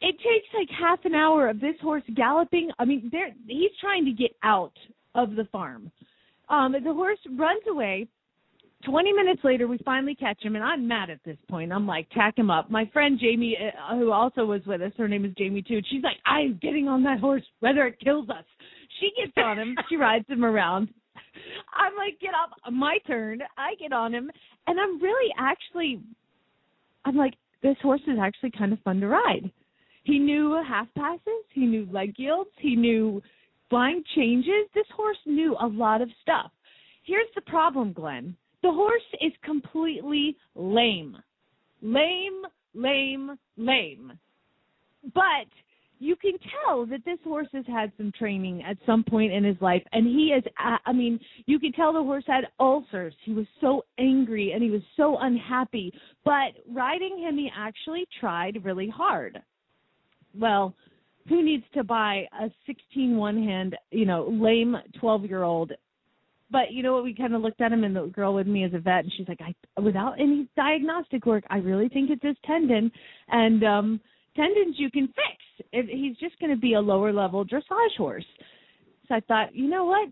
It 0.00 0.16
takes 0.18 0.48
like 0.54 0.68
half 0.70 1.04
an 1.04 1.14
hour 1.14 1.48
of 1.48 1.60
this 1.60 1.76
horse 1.80 2.02
galloping. 2.14 2.70
I 2.78 2.84
mean, 2.84 3.08
there 3.10 3.34
he's 3.46 3.76
trying 3.80 4.04
to 4.04 4.12
get 4.12 4.36
out 4.42 4.76
of 5.14 5.36
the 5.36 5.44
farm. 5.46 5.90
Um 6.48 6.72
the 6.72 6.92
horse 6.92 7.18
runs 7.36 7.62
away 7.68 8.08
20 8.84 9.12
minutes 9.12 9.40
later, 9.44 9.66
we 9.66 9.78
finally 9.84 10.14
catch 10.14 10.42
him, 10.42 10.56
and 10.56 10.64
I'm 10.64 10.86
mad 10.86 11.10
at 11.10 11.20
this 11.24 11.38
point. 11.48 11.72
I'm 11.72 11.86
like, 11.86 12.08
tack 12.10 12.36
him 12.36 12.50
up. 12.50 12.70
My 12.70 12.88
friend 12.92 13.18
Jamie, 13.20 13.56
uh, 13.58 13.96
who 13.96 14.12
also 14.12 14.44
was 14.44 14.60
with 14.66 14.82
us, 14.82 14.92
her 14.98 15.08
name 15.08 15.24
is 15.24 15.32
Jamie 15.38 15.62
too. 15.62 15.80
She's 15.90 16.02
like, 16.02 16.18
I'm 16.26 16.58
getting 16.60 16.88
on 16.88 17.02
that 17.04 17.20
horse, 17.20 17.42
whether 17.60 17.86
it 17.86 17.98
kills 18.00 18.28
us. 18.28 18.44
She 19.00 19.10
gets 19.16 19.32
on 19.36 19.58
him. 19.58 19.76
she 19.88 19.96
rides 19.96 20.26
him 20.28 20.44
around. 20.44 20.88
I'm 21.74 21.94
like, 21.96 22.20
get 22.20 22.32
up. 22.34 22.50
My 22.72 22.98
turn. 23.06 23.40
I 23.56 23.74
get 23.80 23.92
on 23.92 24.14
him, 24.14 24.30
and 24.66 24.78
I'm 24.78 25.00
really 25.00 25.32
actually, 25.38 26.00
I'm 27.04 27.16
like, 27.16 27.34
this 27.62 27.76
horse 27.82 28.02
is 28.06 28.18
actually 28.20 28.52
kind 28.56 28.72
of 28.72 28.80
fun 28.80 29.00
to 29.00 29.08
ride. 29.08 29.50
He 30.04 30.18
knew 30.18 30.62
half 30.68 30.86
passes. 30.96 31.44
He 31.52 31.64
knew 31.66 31.88
leg 31.90 32.14
yields. 32.18 32.50
He 32.58 32.76
knew 32.76 33.22
blind 33.70 34.04
changes. 34.14 34.68
This 34.74 34.86
horse 34.94 35.16
knew 35.24 35.56
a 35.60 35.66
lot 35.66 36.02
of 36.02 36.10
stuff. 36.22 36.50
Here's 37.04 37.28
the 37.34 37.42
problem, 37.42 37.92
Glenn 37.92 38.36
the 38.64 38.72
horse 38.72 39.02
is 39.20 39.32
completely 39.44 40.38
lame. 40.54 41.18
Lame, 41.82 42.42
lame, 42.72 43.36
lame. 43.58 44.12
But 45.12 45.48
you 45.98 46.16
can 46.16 46.32
tell 46.64 46.86
that 46.86 47.04
this 47.04 47.18
horse 47.24 47.46
has 47.52 47.66
had 47.66 47.92
some 47.98 48.10
training 48.18 48.62
at 48.62 48.78
some 48.86 49.04
point 49.04 49.32
in 49.32 49.44
his 49.44 49.56
life 49.60 49.82
and 49.92 50.06
he 50.06 50.32
is 50.36 50.42
uh, 50.62 50.76
i 50.86 50.92
mean 50.92 51.20
you 51.46 51.58
can 51.58 51.72
tell 51.72 51.92
the 51.92 52.02
horse 52.02 52.24
had 52.26 52.44
ulcers 52.58 53.14
he 53.24 53.32
was 53.32 53.46
so 53.60 53.84
angry 53.98 54.52
and 54.52 54.62
he 54.62 54.70
was 54.70 54.82
so 54.96 55.16
unhappy 55.20 55.92
but 56.24 56.52
riding 56.68 57.16
him 57.18 57.36
he 57.36 57.48
actually 57.56 58.04
tried 58.18 58.62
really 58.64 58.88
hard 58.88 59.40
well 60.36 60.74
who 61.28 61.44
needs 61.44 61.64
to 61.72 61.84
buy 61.84 62.26
a 62.40 62.50
16 62.66 63.16
one 63.16 63.42
hand 63.42 63.76
you 63.92 64.04
know 64.04 64.28
lame 64.28 64.76
12 64.98 65.26
year 65.26 65.44
old 65.44 65.72
but 66.54 66.72
you 66.72 66.82
know 66.82 66.94
what 66.94 67.04
we 67.04 67.14
kind 67.14 67.34
of 67.34 67.42
looked 67.42 67.60
at 67.60 67.72
him 67.72 67.84
and 67.84 67.94
the 67.94 68.06
girl 68.06 68.32
with 68.32 68.46
me 68.46 68.64
as 68.64 68.72
a 68.72 68.78
vet 68.78 69.04
and 69.04 69.12
she's 69.16 69.28
like 69.28 69.40
i 69.42 69.80
without 69.80 70.14
any 70.18 70.48
diagnostic 70.56 71.26
work 71.26 71.44
i 71.50 71.58
really 71.58 71.88
think 71.88 72.10
it's 72.10 72.22
his 72.22 72.36
tendon 72.46 72.90
and 73.28 73.62
um 73.64 74.00
tendons 74.36 74.76
you 74.78 74.90
can 74.90 75.06
fix. 75.08 75.68
If 75.72 75.86
he's 75.86 76.16
just 76.16 76.38
going 76.40 76.50
to 76.50 76.60
be 76.60 76.74
a 76.74 76.80
lower 76.80 77.12
level 77.12 77.44
dressage 77.44 77.96
horse. 77.96 78.24
So 79.08 79.14
I 79.14 79.20
thought, 79.20 79.54
you 79.54 79.68
know 79.68 79.84
what? 79.84 80.08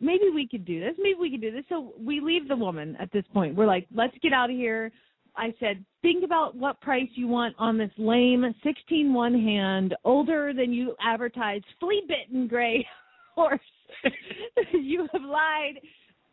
Maybe 0.00 0.24
we 0.34 0.46
could 0.46 0.64
do 0.64 0.80
this. 0.80 0.94
Maybe 0.98 1.18
we 1.18 1.30
could 1.30 1.40
do 1.40 1.52
this. 1.52 1.64
So 1.68 1.94
we 1.98 2.20
leave 2.20 2.48
the 2.48 2.56
woman 2.56 2.96
at 3.00 3.10
this 3.12 3.24
point. 3.32 3.56
We're 3.56 3.66
like, 3.66 3.86
let's 3.94 4.16
get 4.22 4.32
out 4.32 4.50
of 4.50 4.56
here. 4.56 4.90
I 5.36 5.54
said, 5.60 5.84
think 6.02 6.24
about 6.24 6.56
what 6.56 6.80
price 6.80 7.08
you 7.14 7.28
want 7.28 7.54
on 7.58 7.78
this 7.78 7.90
lame 7.98 8.44
16 8.62 9.12
one 9.12 9.34
hand, 9.34 9.94
older 10.04 10.52
than 10.54 10.72
you 10.72 10.94
advertised, 11.02 11.64
flea 11.78 12.02
bitten 12.08 12.46
gray 12.46 12.86
horse. 13.36 13.60
you 14.72 15.06
have 15.12 15.22
lied, 15.22 15.80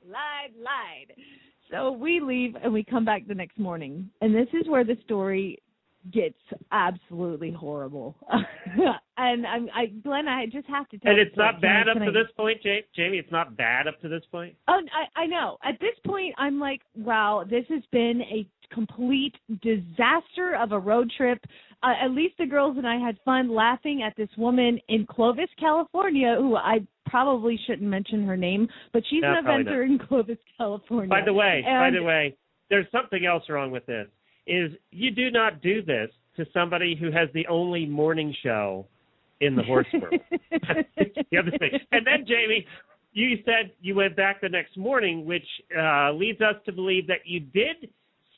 lied, 0.05 0.53
lied. 0.57 1.15
So 1.71 1.91
we 1.91 2.19
leave 2.19 2.55
and 2.61 2.71
we 2.71 2.83
come 2.83 3.05
back 3.05 3.27
the 3.27 3.35
next 3.35 3.57
morning. 3.57 4.09
And 4.21 4.33
this 4.33 4.47
is 4.53 4.67
where 4.67 4.83
the 4.83 4.97
story 5.03 5.59
gets 6.11 6.35
absolutely 6.71 7.51
horrible. 7.51 8.15
and 9.17 9.47
I'm, 9.47 9.69
I, 9.73 9.85
Glenn, 10.03 10.27
I 10.27 10.45
just 10.45 10.67
have 10.67 10.89
to 10.89 10.97
tell. 10.97 11.11
And 11.11 11.19
it's 11.19 11.35
not 11.37 11.61
bad 11.61 11.87
up 11.87 11.97
to 11.97 12.03
I, 12.03 12.11
this 12.11 12.31
point, 12.35 12.61
Jamie. 12.95 13.17
It's 13.17 13.31
not 13.31 13.55
bad 13.55 13.87
up 13.87 13.99
to 14.01 14.09
this 14.09 14.23
point. 14.31 14.55
Oh, 14.67 14.79
I, 14.93 15.21
I 15.21 15.25
know. 15.25 15.57
At 15.63 15.79
this 15.79 15.95
point, 16.05 16.35
I'm 16.37 16.59
like, 16.59 16.81
wow, 16.95 17.45
this 17.49 17.63
has 17.69 17.83
been 17.91 18.21
a 18.23 18.45
complete 18.73 19.35
disaster 19.61 20.55
of 20.59 20.71
a 20.71 20.79
road 20.79 21.11
trip. 21.15 21.39
Uh, 21.83 21.93
at 22.01 22.11
least 22.11 22.35
the 22.39 22.45
girls 22.45 22.77
and 22.77 22.87
I 22.87 22.97
had 22.97 23.17
fun 23.25 23.53
laughing 23.53 24.03
at 24.03 24.15
this 24.15 24.29
woman 24.37 24.79
in 24.87 25.05
Clovis, 25.05 25.49
California, 25.59 26.35
who 26.39 26.55
I 26.55 26.79
probably 27.05 27.59
shouldn't 27.67 27.89
mention 27.89 28.25
her 28.25 28.37
name, 28.37 28.69
but 28.93 29.03
she's 29.09 29.21
no, 29.21 29.35
an 29.37 29.45
eventer 29.45 29.85
in 29.85 29.99
Clovis, 30.07 30.37
California. 30.57 31.09
By 31.09 31.25
the 31.25 31.33
way, 31.33 31.63
and, 31.65 31.93
by 31.93 31.99
the 31.99 32.03
way, 32.03 32.37
there's 32.69 32.87
something 32.91 33.25
else 33.25 33.43
wrong 33.49 33.69
with 33.69 33.85
this 33.85 34.07
is 34.47 34.71
you 34.91 35.11
do 35.11 35.31
not 35.31 35.61
do 35.61 35.81
this 35.81 36.09
to 36.35 36.45
somebody 36.53 36.95
who 36.99 37.11
has 37.11 37.29
the 37.33 37.45
only 37.47 37.85
morning 37.85 38.35
show 38.43 38.85
in 39.41 39.55
the 39.55 39.63
horse 39.63 39.87
world. 39.93 40.15
the 40.51 41.37
other 41.37 41.51
thing. 41.51 41.71
And 41.91 42.05
then 42.05 42.25
Jamie, 42.27 42.65
you 43.13 43.37
said 43.45 43.71
you 43.81 43.95
went 43.95 44.15
back 44.15 44.41
the 44.41 44.49
next 44.49 44.77
morning, 44.77 45.25
which 45.25 45.45
uh, 45.77 46.11
leads 46.13 46.41
us 46.41 46.55
to 46.65 46.71
believe 46.71 47.07
that 47.07 47.19
you 47.25 47.39
did 47.39 47.89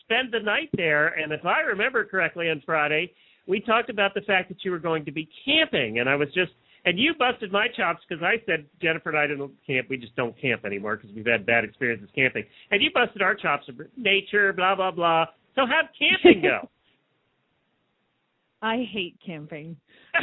spend 0.01 0.31
the 0.31 0.39
night 0.39 0.69
there. 0.75 1.07
And 1.07 1.31
if 1.31 1.45
I 1.45 1.61
remember 1.61 2.05
correctly 2.05 2.49
on 2.49 2.61
Friday, 2.65 3.13
we 3.47 3.59
talked 3.59 3.89
about 3.89 4.13
the 4.13 4.21
fact 4.21 4.49
that 4.49 4.63
you 4.63 4.71
were 4.71 4.79
going 4.79 5.05
to 5.05 5.11
be 5.11 5.29
camping, 5.45 5.99
and 5.99 6.09
I 6.09 6.15
was 6.15 6.29
just 6.33 6.51
and 6.85 6.99
you 6.99 7.13
busted 7.17 7.51
my 7.51 7.67
chops 7.75 8.01
because 8.07 8.23
I 8.23 8.35
said 8.45 8.65
Jennifer 8.79 9.09
and 9.09 9.17
I 9.17 9.25
don't 9.25 9.51
camp. 9.65 9.87
We 9.89 9.97
just 9.97 10.15
don't 10.15 10.39
camp 10.39 10.65
anymore 10.65 10.97
because 10.97 11.15
we've 11.15 11.25
had 11.25 11.45
bad 11.45 11.63
experiences 11.63 12.09
camping. 12.13 12.43
And 12.69 12.81
you 12.81 12.91
busted 12.93 13.23
our 13.23 13.33
chops 13.33 13.67
of 13.67 13.81
nature, 13.97 14.53
blah 14.53 14.75
blah 14.75 14.91
blah. 14.91 15.25
So 15.55 15.61
how'd 15.65 15.89
camping 15.97 16.43
go? 16.43 16.69
I 18.61 18.85
hate 18.91 19.17
camping. 19.25 19.75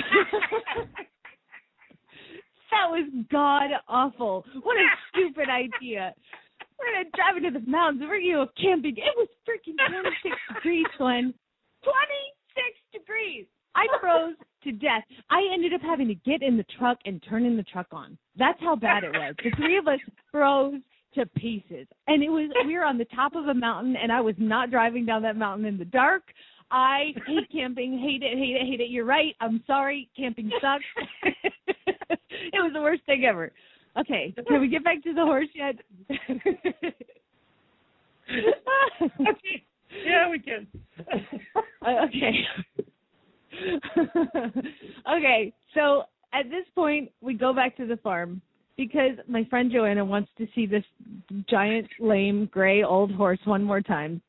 that 2.71 2.89
was 2.89 3.11
god 3.31 3.71
awful. 3.89 4.45
What 4.63 4.77
a 4.77 4.87
stupid 5.11 5.49
idea. 5.49 6.15
We're 6.79 6.93
gonna 6.95 7.11
drive 7.15 7.37
into 7.37 7.59
the 7.59 7.71
mountains. 7.71 8.03
We're 8.07 8.21
gonna 8.21 8.47
go 8.47 8.53
camping. 8.61 8.97
It 8.97 9.15
was 9.17 9.29
freaking 9.47 9.77
26 9.77 10.37
degrees, 10.55 10.87
Glenn. 10.97 11.35
26 11.83 12.42
degrees. 13.03 13.47
I 13.75 13.87
froze 14.01 14.35
to 14.65 14.73
death. 14.73 15.03
I 15.31 15.43
ended 15.53 15.73
up 15.73 15.81
having 15.81 16.09
to 16.09 16.15
get 16.15 16.43
in 16.43 16.57
the 16.57 16.67
truck 16.79 16.99
and 17.05 17.23
turn 17.29 17.45
in 17.47 17.57
the 17.57 17.63
truck 17.65 17.87
on. 17.93 18.19
That's 18.39 18.61
how 18.61 18.77
bad 18.77 19.05
it 19.05 19.13
was. 19.13 19.35
The 19.43 19.51
three 19.57 19.79
of 19.79 19.89
us 19.89 19.99
froze 20.31 20.81
to 21.15 21.27
pieces. 21.27 21.87
And 22.07 22.23
it 22.23 22.29
was 22.29 22.51
we 22.67 22.77
were 22.77 22.85
on 22.85 22.99
the 22.99 23.07
top 23.07 23.35
of 23.35 23.47
a 23.47 23.55
mountain 23.55 23.97
and 23.97 24.13
I 24.13 24.21
was 24.21 24.35
not 24.39 24.71
driving 24.71 25.07
down 25.07 25.23
that 25.23 25.37
mountain 25.37 25.67
in 25.67 25.79
the 25.79 25.85
dark. 25.85 26.23
I 26.71 27.13
hate 27.27 27.51
camping, 27.53 27.99
hate 27.99 28.23
it, 28.23 28.39
hate 28.39 28.57
it, 28.57 28.67
hate 28.67 28.81
it. 28.81 28.89
You're 28.91 29.05
right. 29.05 29.35
I'm 29.41 29.63
sorry. 29.67 30.09
Camping 30.17 30.51
sucks. 30.61 30.85
it 31.87 32.55
was 32.55 32.73
the 32.73 32.81
worst 32.81 33.05
thing 33.05 33.25
ever. 33.25 33.53
Okay, 33.99 34.35
can 34.49 34.61
we 34.61 34.69
get 34.69 34.83
back 34.85 35.03
to 35.03 35.13
the 35.13 35.21
horse 35.21 35.49
yet? 35.55 35.75
okay. 39.21 39.65
yeah, 40.07 40.31
we 40.31 40.39
can. 40.39 40.67
Okay. 41.85 42.33
okay, 45.17 45.53
so 45.75 46.05
at 46.33 46.45
this 46.45 46.65
point, 46.75 47.11
we 47.21 47.35
go 47.35 47.53
back 47.53 47.77
to 47.77 47.87
the 47.87 47.97
farm 47.99 48.41
because 48.77 49.13
my 49.29 49.45
friend 49.45 49.71
Joanna 49.71 50.05
wants 50.05 50.31
to 50.39 50.47
see 50.55 50.67
this 50.67 50.85
giant, 51.49 51.89
lame, 52.01 52.49
gray 52.51 52.83
old 52.83 53.13
horse 53.13 53.39
one 53.45 53.63
more 53.63 53.81
time. 53.81 54.21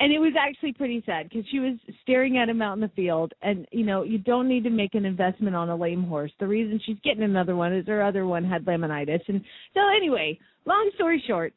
And 0.00 0.12
it 0.12 0.18
was 0.18 0.32
actually 0.38 0.72
pretty 0.72 1.02
sad 1.04 1.28
because 1.28 1.44
she 1.50 1.58
was 1.58 1.76
staring 2.02 2.38
at 2.38 2.48
him 2.48 2.62
out 2.62 2.72
in 2.72 2.80
the 2.80 2.88
field. 2.96 3.32
And, 3.42 3.66
you 3.70 3.84
know, 3.84 4.02
you 4.02 4.16
don't 4.16 4.48
need 4.48 4.64
to 4.64 4.70
make 4.70 4.94
an 4.94 5.04
investment 5.04 5.54
on 5.54 5.68
a 5.68 5.76
lame 5.76 6.04
horse. 6.04 6.32
The 6.40 6.46
reason 6.46 6.80
she's 6.84 6.96
getting 7.04 7.22
another 7.22 7.54
one 7.54 7.74
is 7.74 7.86
her 7.86 8.02
other 8.02 8.26
one 8.26 8.42
had 8.42 8.64
laminitis. 8.64 9.20
And 9.28 9.42
so, 9.74 9.80
anyway, 9.94 10.38
long 10.64 10.90
story 10.94 11.22
short, 11.26 11.52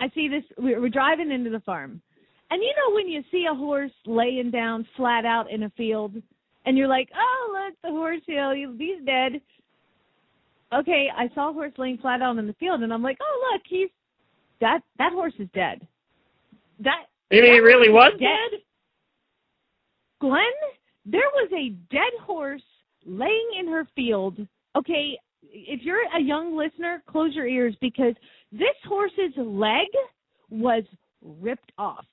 I 0.00 0.08
see 0.16 0.28
this. 0.28 0.42
We're 0.58 0.88
driving 0.88 1.30
into 1.30 1.50
the 1.50 1.60
farm. 1.60 2.02
And 2.52 2.62
you 2.62 2.72
know, 2.76 2.94
when 2.94 3.08
you 3.08 3.22
see 3.30 3.46
a 3.50 3.54
horse 3.54 3.90
laying 4.04 4.50
down 4.50 4.86
flat 4.96 5.24
out 5.24 5.50
in 5.50 5.62
a 5.62 5.70
field, 5.70 6.14
and 6.66 6.76
you're 6.76 6.88
like, 6.88 7.08
oh, 7.16 7.52
look, 7.52 7.74
the 7.82 7.90
horse, 7.90 8.20
you 8.26 8.36
know, 8.36 8.54
he's 8.78 9.04
dead 9.04 9.40
okay, 10.72 11.08
I 11.14 11.28
saw 11.34 11.50
a 11.50 11.52
horse 11.52 11.72
laying 11.78 11.98
flat 11.98 12.22
out 12.22 12.38
in 12.38 12.46
the 12.46 12.54
field, 12.54 12.82
and 12.82 12.92
I'm 12.92 13.02
like, 13.02 13.18
oh 13.20 13.52
look, 13.52 13.62
he's 13.68 13.88
that 14.60 14.80
that 14.98 15.12
horse 15.12 15.34
is 15.38 15.48
dead. 15.54 15.86
That 16.80 17.04
maybe 17.30 17.48
he 17.48 17.60
really 17.60 17.90
was 17.90 18.12
dead. 18.18 18.60
Glenn, 20.20 20.42
there 21.04 21.20
was 21.34 21.50
a 21.52 21.70
dead 21.90 22.12
horse 22.22 22.62
laying 23.04 23.50
in 23.58 23.68
her 23.68 23.86
field. 23.94 24.38
Okay, 24.76 25.18
if 25.42 25.82
you're 25.82 26.02
a 26.16 26.22
young 26.22 26.56
listener, 26.56 27.02
close 27.08 27.34
your 27.34 27.46
ears 27.46 27.76
because 27.80 28.14
this 28.52 28.76
horse's 28.86 29.36
leg 29.36 29.88
was 30.48 30.84
ripped 31.22 31.72
off 31.78 32.06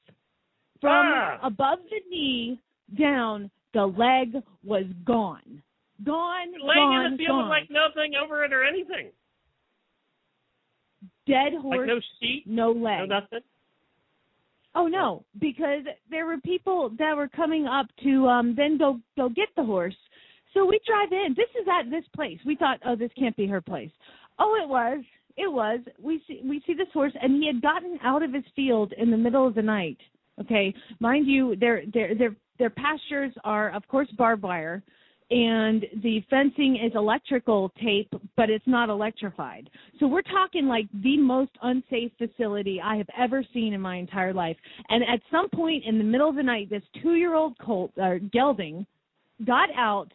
from 0.81 1.05
ah. 1.05 1.39
above 1.43 1.79
the 1.89 1.99
knee 2.09 2.59
down. 2.97 3.49
The 3.73 3.85
leg 3.85 4.41
was 4.63 4.85
gone. 5.05 5.61
Gone. 6.03 6.47
Laying 6.53 6.89
gone, 6.89 7.05
in 7.05 7.11
the 7.11 7.17
field 7.17 7.29
gone. 7.29 7.43
with 7.43 7.49
like 7.49 7.69
nothing 7.69 8.13
over 8.15 8.43
it 8.43 8.51
or 8.51 8.63
anything. 8.63 9.11
Dead 11.27 11.53
horse. 11.61 11.77
Like 11.77 11.87
no 11.87 11.99
seat. 12.19 12.43
No 12.47 12.71
leg. 12.71 13.07
No 13.07 13.19
nothing. 13.19 13.39
Oh 14.75 14.87
no, 14.87 15.23
because 15.39 15.83
there 16.09 16.25
were 16.25 16.37
people 16.37 16.91
that 16.99 17.15
were 17.15 17.27
coming 17.27 17.65
up 17.67 17.87
to 18.03 18.27
um 18.27 18.55
then 18.55 18.77
go 18.77 18.99
go 19.17 19.29
get 19.29 19.49
the 19.55 19.63
horse. 19.63 19.95
So 20.53 20.65
we 20.65 20.79
drive 20.87 21.11
in. 21.11 21.35
This 21.35 21.49
is 21.61 21.67
at 21.67 21.91
this 21.91 22.05
place. 22.15 22.39
We 22.45 22.55
thought, 22.55 22.79
oh, 22.85 22.95
this 22.95 23.11
can't 23.17 23.35
be 23.35 23.45
her 23.47 23.61
place. 23.61 23.91
Oh, 24.39 24.57
it 24.61 24.67
was. 24.67 25.03
It 25.37 25.51
was. 25.51 25.79
We 26.01 26.23
see 26.27 26.41
we 26.43 26.61
see 26.65 26.73
this 26.73 26.87
horse, 26.93 27.13
and 27.21 27.41
he 27.41 27.47
had 27.47 27.61
gotten 27.61 27.99
out 28.03 28.23
of 28.23 28.33
his 28.33 28.43
field 28.55 28.93
in 28.97 29.11
the 29.11 29.17
middle 29.17 29.45
of 29.45 29.55
the 29.55 29.61
night. 29.61 29.97
Okay, 30.41 30.73
mind 30.99 31.27
you, 31.27 31.55
their 31.55 31.83
their 31.93 32.15
their 32.15 32.35
their 32.57 32.69
pastures 32.69 33.33
are 33.43 33.71
of 33.71 33.87
course 33.87 34.07
barbed 34.17 34.43
wire 34.43 34.83
and 35.31 35.85
the 36.01 36.23
fencing 36.29 36.79
is 36.83 36.91
electrical 36.95 37.71
tape, 37.83 38.11
but 38.35 38.49
it's 38.49 38.65
not 38.65 38.89
electrified. 38.89 39.69
So 39.99 40.07
we're 40.07 40.23
talking 40.23 40.65
like 40.65 40.87
the 41.03 41.17
most 41.17 41.51
unsafe 41.61 42.11
facility 42.17 42.81
I 42.83 42.95
have 42.95 43.07
ever 43.17 43.43
seen 43.53 43.73
in 43.73 43.81
my 43.81 43.97
entire 43.97 44.33
life. 44.33 44.57
And 44.89 45.03
at 45.03 45.21
some 45.31 45.47
point 45.49 45.83
in 45.85 45.99
the 45.99 46.03
middle 46.03 46.29
of 46.29 46.35
the 46.35 46.43
night, 46.43 46.69
this 46.71 46.81
two-year-old 47.03 47.59
colt, 47.59 47.91
or 47.97 48.15
uh, 48.15 48.19
gelding, 48.33 48.87
got 49.45 49.69
out, 49.77 50.07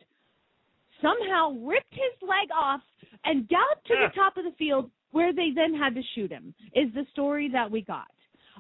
somehow 1.01 1.53
ripped 1.65 1.93
his 1.93 2.21
leg 2.23 2.49
off, 2.57 2.81
and 3.25 3.49
galloped 3.49 3.87
to 3.87 3.95
the 3.95 4.15
top 4.15 4.37
of 4.37 4.45
the 4.45 4.53
field, 4.59 4.91
where 5.13 5.33
they 5.33 5.51
then 5.55 5.75
had 5.75 5.95
to 5.95 6.03
shoot 6.15 6.31
him. 6.31 6.53
Is 6.75 6.93
the 6.93 7.07
story 7.13 7.49
that 7.53 7.71
we 7.71 7.83
got? 7.83 8.09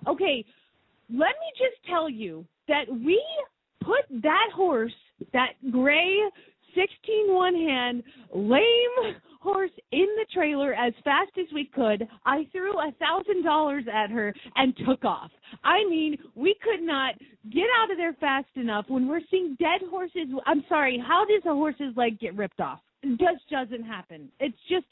Okay, 0.06 0.44
let 1.10 1.34
me 1.40 1.50
just 1.58 1.76
tell 1.88 2.08
you 2.08 2.44
that 2.68 2.84
we 2.88 3.22
put 3.80 4.22
that 4.22 4.48
horse 4.54 4.92
that 5.32 5.52
gray 5.70 6.18
16 6.74 7.34
one 7.34 7.54
hand 7.54 8.02
lame 8.34 9.14
horse 9.44 9.70
in 9.92 10.06
the 10.16 10.26
trailer 10.32 10.72
as 10.74 10.94
fast 11.04 11.30
as 11.38 11.46
we 11.52 11.66
could. 11.66 12.08
I 12.24 12.48
threw 12.50 12.72
a 12.72 12.92
thousand 12.98 13.44
dollars 13.44 13.84
at 13.92 14.10
her 14.10 14.34
and 14.56 14.74
took 14.86 15.04
off. 15.04 15.30
I 15.62 15.84
mean, 15.88 16.16
we 16.34 16.56
could 16.62 16.82
not 16.82 17.14
get 17.52 17.66
out 17.78 17.90
of 17.90 17.98
there 17.98 18.14
fast 18.14 18.48
enough 18.56 18.86
when 18.88 19.06
we're 19.06 19.20
seeing 19.30 19.54
dead 19.60 19.82
horses. 19.90 20.28
I'm 20.46 20.64
sorry, 20.68 21.02
how 21.06 21.26
does 21.26 21.42
a 21.44 21.54
horse's 21.54 21.94
leg 21.94 22.18
get 22.18 22.34
ripped 22.34 22.60
off? 22.60 22.80
It 23.02 23.18
just 23.20 23.48
doesn't 23.50 23.84
happen. 23.84 24.30
It's 24.40 24.56
just 24.68 24.86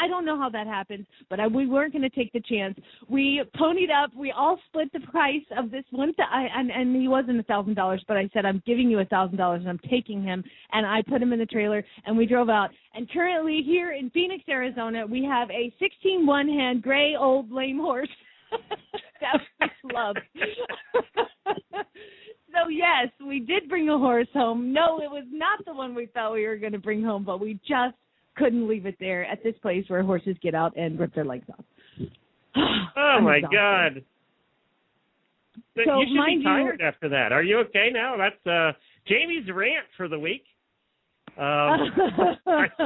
I 0.00 0.08
don't 0.08 0.24
know 0.24 0.38
how 0.38 0.48
that 0.50 0.66
happens, 0.66 1.06
but 1.28 1.40
I, 1.40 1.46
we 1.46 1.66
weren't 1.66 1.92
going 1.92 2.02
to 2.02 2.10
take 2.10 2.32
the 2.32 2.40
chance. 2.40 2.78
We 3.08 3.42
ponied 3.56 3.90
up. 3.90 4.10
We 4.16 4.32
all 4.32 4.58
split 4.68 4.92
the 4.92 5.00
price 5.00 5.44
of 5.56 5.70
this 5.70 5.84
one, 5.90 6.14
th- 6.14 6.28
I, 6.30 6.46
and 6.54 6.70
and 6.70 6.96
he 6.96 7.08
wasn't 7.08 7.40
a 7.40 7.44
thousand 7.44 7.74
dollars, 7.74 8.04
but 8.08 8.16
I 8.16 8.28
said 8.32 8.44
I'm 8.44 8.62
giving 8.66 8.90
you 8.90 9.00
a 9.00 9.04
thousand 9.04 9.36
dollars, 9.36 9.60
and 9.60 9.68
I'm 9.68 9.80
taking 9.90 10.22
him, 10.22 10.44
and 10.72 10.86
I 10.86 11.02
put 11.02 11.22
him 11.22 11.32
in 11.32 11.38
the 11.38 11.46
trailer, 11.46 11.84
and 12.06 12.16
we 12.16 12.26
drove 12.26 12.48
out. 12.48 12.70
And 12.94 13.10
currently 13.10 13.62
here 13.64 13.92
in 13.92 14.10
Phoenix, 14.10 14.44
Arizona, 14.48 15.06
we 15.06 15.24
have 15.24 15.50
a 15.50 15.72
16 15.78 16.26
one-hand 16.26 16.82
gray 16.82 17.16
old 17.18 17.50
lame 17.50 17.78
horse 17.78 18.08
that 19.20 19.40
we 19.60 19.94
love. 19.94 20.16
so 21.44 22.68
yes, 22.70 23.08
we 23.26 23.40
did 23.40 23.68
bring 23.68 23.88
a 23.88 23.98
horse 23.98 24.28
home. 24.34 24.72
No, 24.72 25.00
it 25.00 25.10
was 25.10 25.24
not 25.30 25.64
the 25.64 25.72
one 25.72 25.94
we 25.94 26.06
thought 26.06 26.32
we 26.32 26.46
were 26.46 26.56
going 26.56 26.72
to 26.72 26.78
bring 26.78 27.02
home, 27.02 27.24
but 27.24 27.40
we 27.40 27.54
just 27.66 27.96
couldn't 28.36 28.68
leave 28.68 28.86
it 28.86 28.96
there 29.00 29.24
at 29.24 29.42
this 29.42 29.54
place 29.62 29.84
where 29.88 30.02
horses 30.02 30.36
get 30.42 30.54
out 30.54 30.76
and 30.76 30.98
rip 30.98 31.14
their 31.14 31.24
legs 31.24 31.46
off. 31.50 31.64
oh 32.96 33.18
my 33.20 33.40
god. 33.40 34.04
So 35.76 36.00
you 36.00 36.06
should 36.08 36.38
be 36.38 36.44
tired 36.44 36.80
after 36.80 37.08
that. 37.08 37.32
Are 37.32 37.42
you 37.42 37.58
okay 37.60 37.88
now? 37.92 38.16
That's 38.16 38.46
uh 38.46 38.72
Jamie's 39.06 39.48
rant 39.52 39.86
for 39.96 40.08
the 40.08 40.18
week. 40.18 40.44
Um, 41.36 41.44
I, 42.46 42.66
I, 42.76 42.84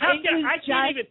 I 0.00 0.56
can't 0.64 0.90
even. 0.90 1.04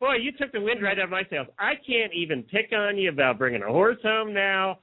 Boy, 0.00 0.14
you 0.20 0.30
took 0.32 0.52
the 0.52 0.60
wind 0.60 0.82
right 0.82 0.98
out 0.98 1.04
of 1.04 1.10
my 1.10 1.22
sails. 1.28 1.48
I 1.58 1.72
can't 1.86 2.12
even 2.14 2.42
pick 2.44 2.70
on 2.72 2.96
you 2.96 3.08
about 3.10 3.38
bringing 3.38 3.62
a 3.62 3.66
horse 3.66 3.98
home 4.02 4.32
now. 4.32 4.78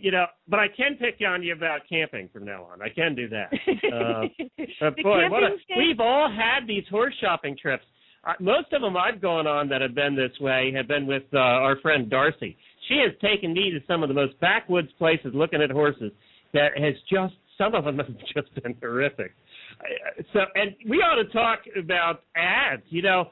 You 0.00 0.12
know, 0.12 0.26
but 0.48 0.60
I 0.60 0.66
can 0.68 0.96
pick 0.96 1.16
on 1.26 1.42
you 1.42 1.52
about 1.52 1.80
camping 1.88 2.28
from 2.32 2.44
now 2.44 2.64
on. 2.64 2.82
I 2.82 2.88
can 2.88 3.14
do 3.14 3.28
that. 3.28 3.50
Uh, 4.80 4.90
boy, 5.02 5.28
what 5.28 5.42
a, 5.42 5.56
we've 5.76 6.00
all 6.00 6.30
had 6.30 6.66
these 6.66 6.84
horse 6.90 7.14
shopping 7.20 7.56
trips 7.60 7.84
uh, 8.24 8.34
most 8.38 8.72
of 8.72 8.82
them 8.82 8.96
I've 8.96 9.20
gone 9.20 9.46
on 9.46 9.68
that 9.70 9.80
have 9.80 9.94
been 9.94 10.14
this 10.14 10.32
way 10.40 10.72
have 10.76 10.88
been 10.88 11.06
with 11.06 11.22
uh, 11.32 11.38
our 11.38 11.78
friend 11.80 12.10
Darcy. 12.10 12.56
She 12.88 13.02
has 13.04 13.14
taken 13.20 13.54
me 13.54 13.70
to 13.70 13.80
some 13.86 14.02
of 14.02 14.08
the 14.08 14.14
most 14.14 14.38
backwoods 14.40 14.88
places 14.98 15.32
looking 15.34 15.62
at 15.62 15.70
horses 15.70 16.12
that 16.52 16.76
has 16.76 16.94
just 17.10 17.34
some 17.56 17.74
of 17.74 17.84
them 17.84 17.98
have 17.98 18.08
just 18.34 18.62
been 18.62 18.74
horrific. 18.80 19.32
So, 20.32 20.40
and 20.54 20.74
we 20.88 20.98
ought 20.98 21.22
to 21.22 21.32
talk 21.32 21.60
about 21.78 22.24
ads. 22.36 22.82
You 22.90 23.02
know, 23.02 23.30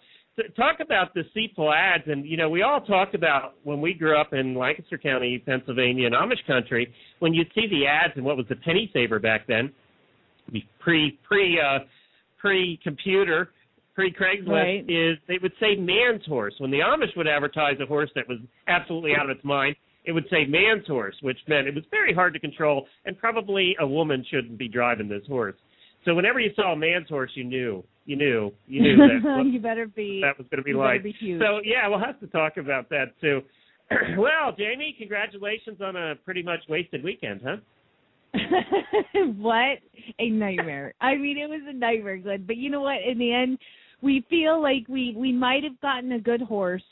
talk 0.56 0.80
about 0.80 1.14
deceitful 1.14 1.72
ads. 1.72 2.04
And 2.06 2.26
you 2.26 2.36
know, 2.36 2.48
we 2.48 2.62
all 2.62 2.80
talked 2.80 3.14
about 3.14 3.54
when 3.64 3.80
we 3.80 3.94
grew 3.94 4.18
up 4.18 4.32
in 4.32 4.54
Lancaster 4.54 4.98
County, 4.98 5.42
Pennsylvania, 5.44 6.06
and 6.06 6.14
Amish 6.14 6.44
country, 6.46 6.92
when 7.18 7.34
you'd 7.34 7.50
see 7.54 7.66
the 7.68 7.86
ads 7.86 8.14
and 8.16 8.24
what 8.24 8.36
was 8.36 8.46
the 8.48 8.56
penny 8.56 8.90
saver 8.92 9.18
back 9.18 9.46
then, 9.46 9.72
pre 10.80 11.18
pre 11.26 11.60
uh, 11.60 11.80
pre 12.38 12.78
computer 12.82 13.50
pre 13.94 14.12
Craigslist 14.12 14.48
right. 14.48 14.84
is 14.88 15.18
they 15.26 15.38
would 15.42 15.52
say 15.58 15.74
man's 15.74 16.24
horse. 16.24 16.54
When 16.58 16.70
the 16.70 16.78
Amish 16.78 17.16
would 17.16 17.26
advertise 17.26 17.74
a 17.82 17.86
horse 17.86 18.10
that 18.14 18.28
was 18.28 18.38
absolutely 18.68 19.12
out 19.18 19.28
of 19.28 19.36
its 19.36 19.44
mind, 19.44 19.74
it 20.04 20.12
would 20.12 20.26
say 20.30 20.44
man's 20.46 20.86
horse, 20.86 21.16
which 21.20 21.38
meant 21.48 21.66
it 21.66 21.74
was 21.74 21.84
very 21.90 22.14
hard 22.14 22.32
to 22.34 22.40
control, 22.40 22.86
and 23.04 23.18
probably 23.18 23.76
a 23.80 23.86
woman 23.86 24.24
shouldn't 24.30 24.56
be 24.56 24.68
driving 24.68 25.08
this 25.08 25.26
horse. 25.26 25.56
So 26.04 26.14
whenever 26.14 26.38
you 26.38 26.50
saw 26.54 26.72
a 26.72 26.76
man's 26.76 27.08
horse, 27.08 27.30
you 27.34 27.44
knew, 27.44 27.84
you 28.08 28.16
knew, 28.16 28.50
you 28.66 28.80
knew 28.80 28.96
that 28.96 29.44
you 29.52 29.60
better 29.60 29.86
be 29.86 30.22
that 30.24 30.38
was 30.38 30.46
going 30.50 30.56
to 30.56 30.64
be 30.64 30.72
like. 30.72 31.02
Be 31.02 31.14
so 31.38 31.60
yeah, 31.62 31.86
we'll 31.88 31.98
have 31.98 32.18
to 32.20 32.26
talk 32.28 32.56
about 32.56 32.88
that 32.88 33.12
too. 33.20 33.42
well, 34.16 34.54
Jamie, 34.56 34.96
congratulations 34.98 35.82
on 35.82 35.94
a 35.94 36.14
pretty 36.24 36.42
much 36.42 36.60
wasted 36.70 37.04
weekend, 37.04 37.42
huh? 37.44 37.56
what 39.36 39.78
a 40.18 40.30
nightmare! 40.30 40.94
I 41.02 41.16
mean, 41.16 41.36
it 41.36 41.50
was 41.50 41.60
a 41.68 41.72
nightmare, 41.74 42.16
Glenn. 42.16 42.44
But 42.46 42.56
you 42.56 42.70
know 42.70 42.80
what? 42.80 42.96
In 43.06 43.18
the 43.18 43.30
end, 43.30 43.58
we 44.00 44.24
feel 44.30 44.62
like 44.62 44.88
we 44.88 45.14
we 45.14 45.30
might 45.30 45.62
have 45.64 45.78
gotten 45.82 46.12
a 46.12 46.18
good 46.18 46.40
horse 46.40 46.82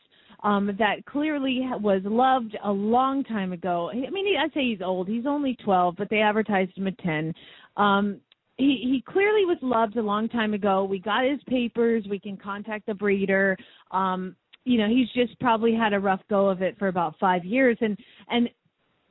um 0.43 0.67
that 0.79 1.07
clearly 1.07 1.61
was 1.81 2.03
loved 2.05 2.59
a 2.63 2.71
long 2.71 3.25
time 3.25 3.55
ago. 3.55 3.91
I 3.91 4.11
mean, 4.11 4.37
I 4.39 4.49
say 4.53 4.69
he's 4.69 4.83
old. 4.85 5.09
He's 5.09 5.25
only 5.25 5.57
12, 5.65 5.95
but 5.97 6.11
they 6.11 6.19
advertised 6.19 6.77
him 6.77 6.89
at 6.89 6.99
10. 6.99 7.33
Um 7.79 8.21
he 8.57 8.79
he 8.83 9.05
clearly 9.07 9.45
was 9.45 9.59
loved 9.63 9.97
a 9.97 10.03
long 10.03 10.29
time 10.29 10.55
ago. 10.55 10.85
We 10.85 10.99
got 10.99 11.25
his 11.25 11.41
papers. 11.47 12.07
We 12.09 12.19
can 12.19 12.37
contact 12.37 12.87
the 12.87 12.95
breeder. 12.95 13.57
Um 13.91 14.37
you 14.65 14.79
know, 14.79 14.89
he's 14.89 15.09
just 15.11 15.39
probably 15.39 15.75
had 15.75 15.93
a 15.93 16.01
rough 16.01 16.23
go 16.29 16.49
of 16.49 16.61
it 16.61 16.77
for 16.77 16.89
about 16.89 17.15
5 17.21 17.45
years 17.45 17.77
and 17.81 17.97
and 18.29 18.49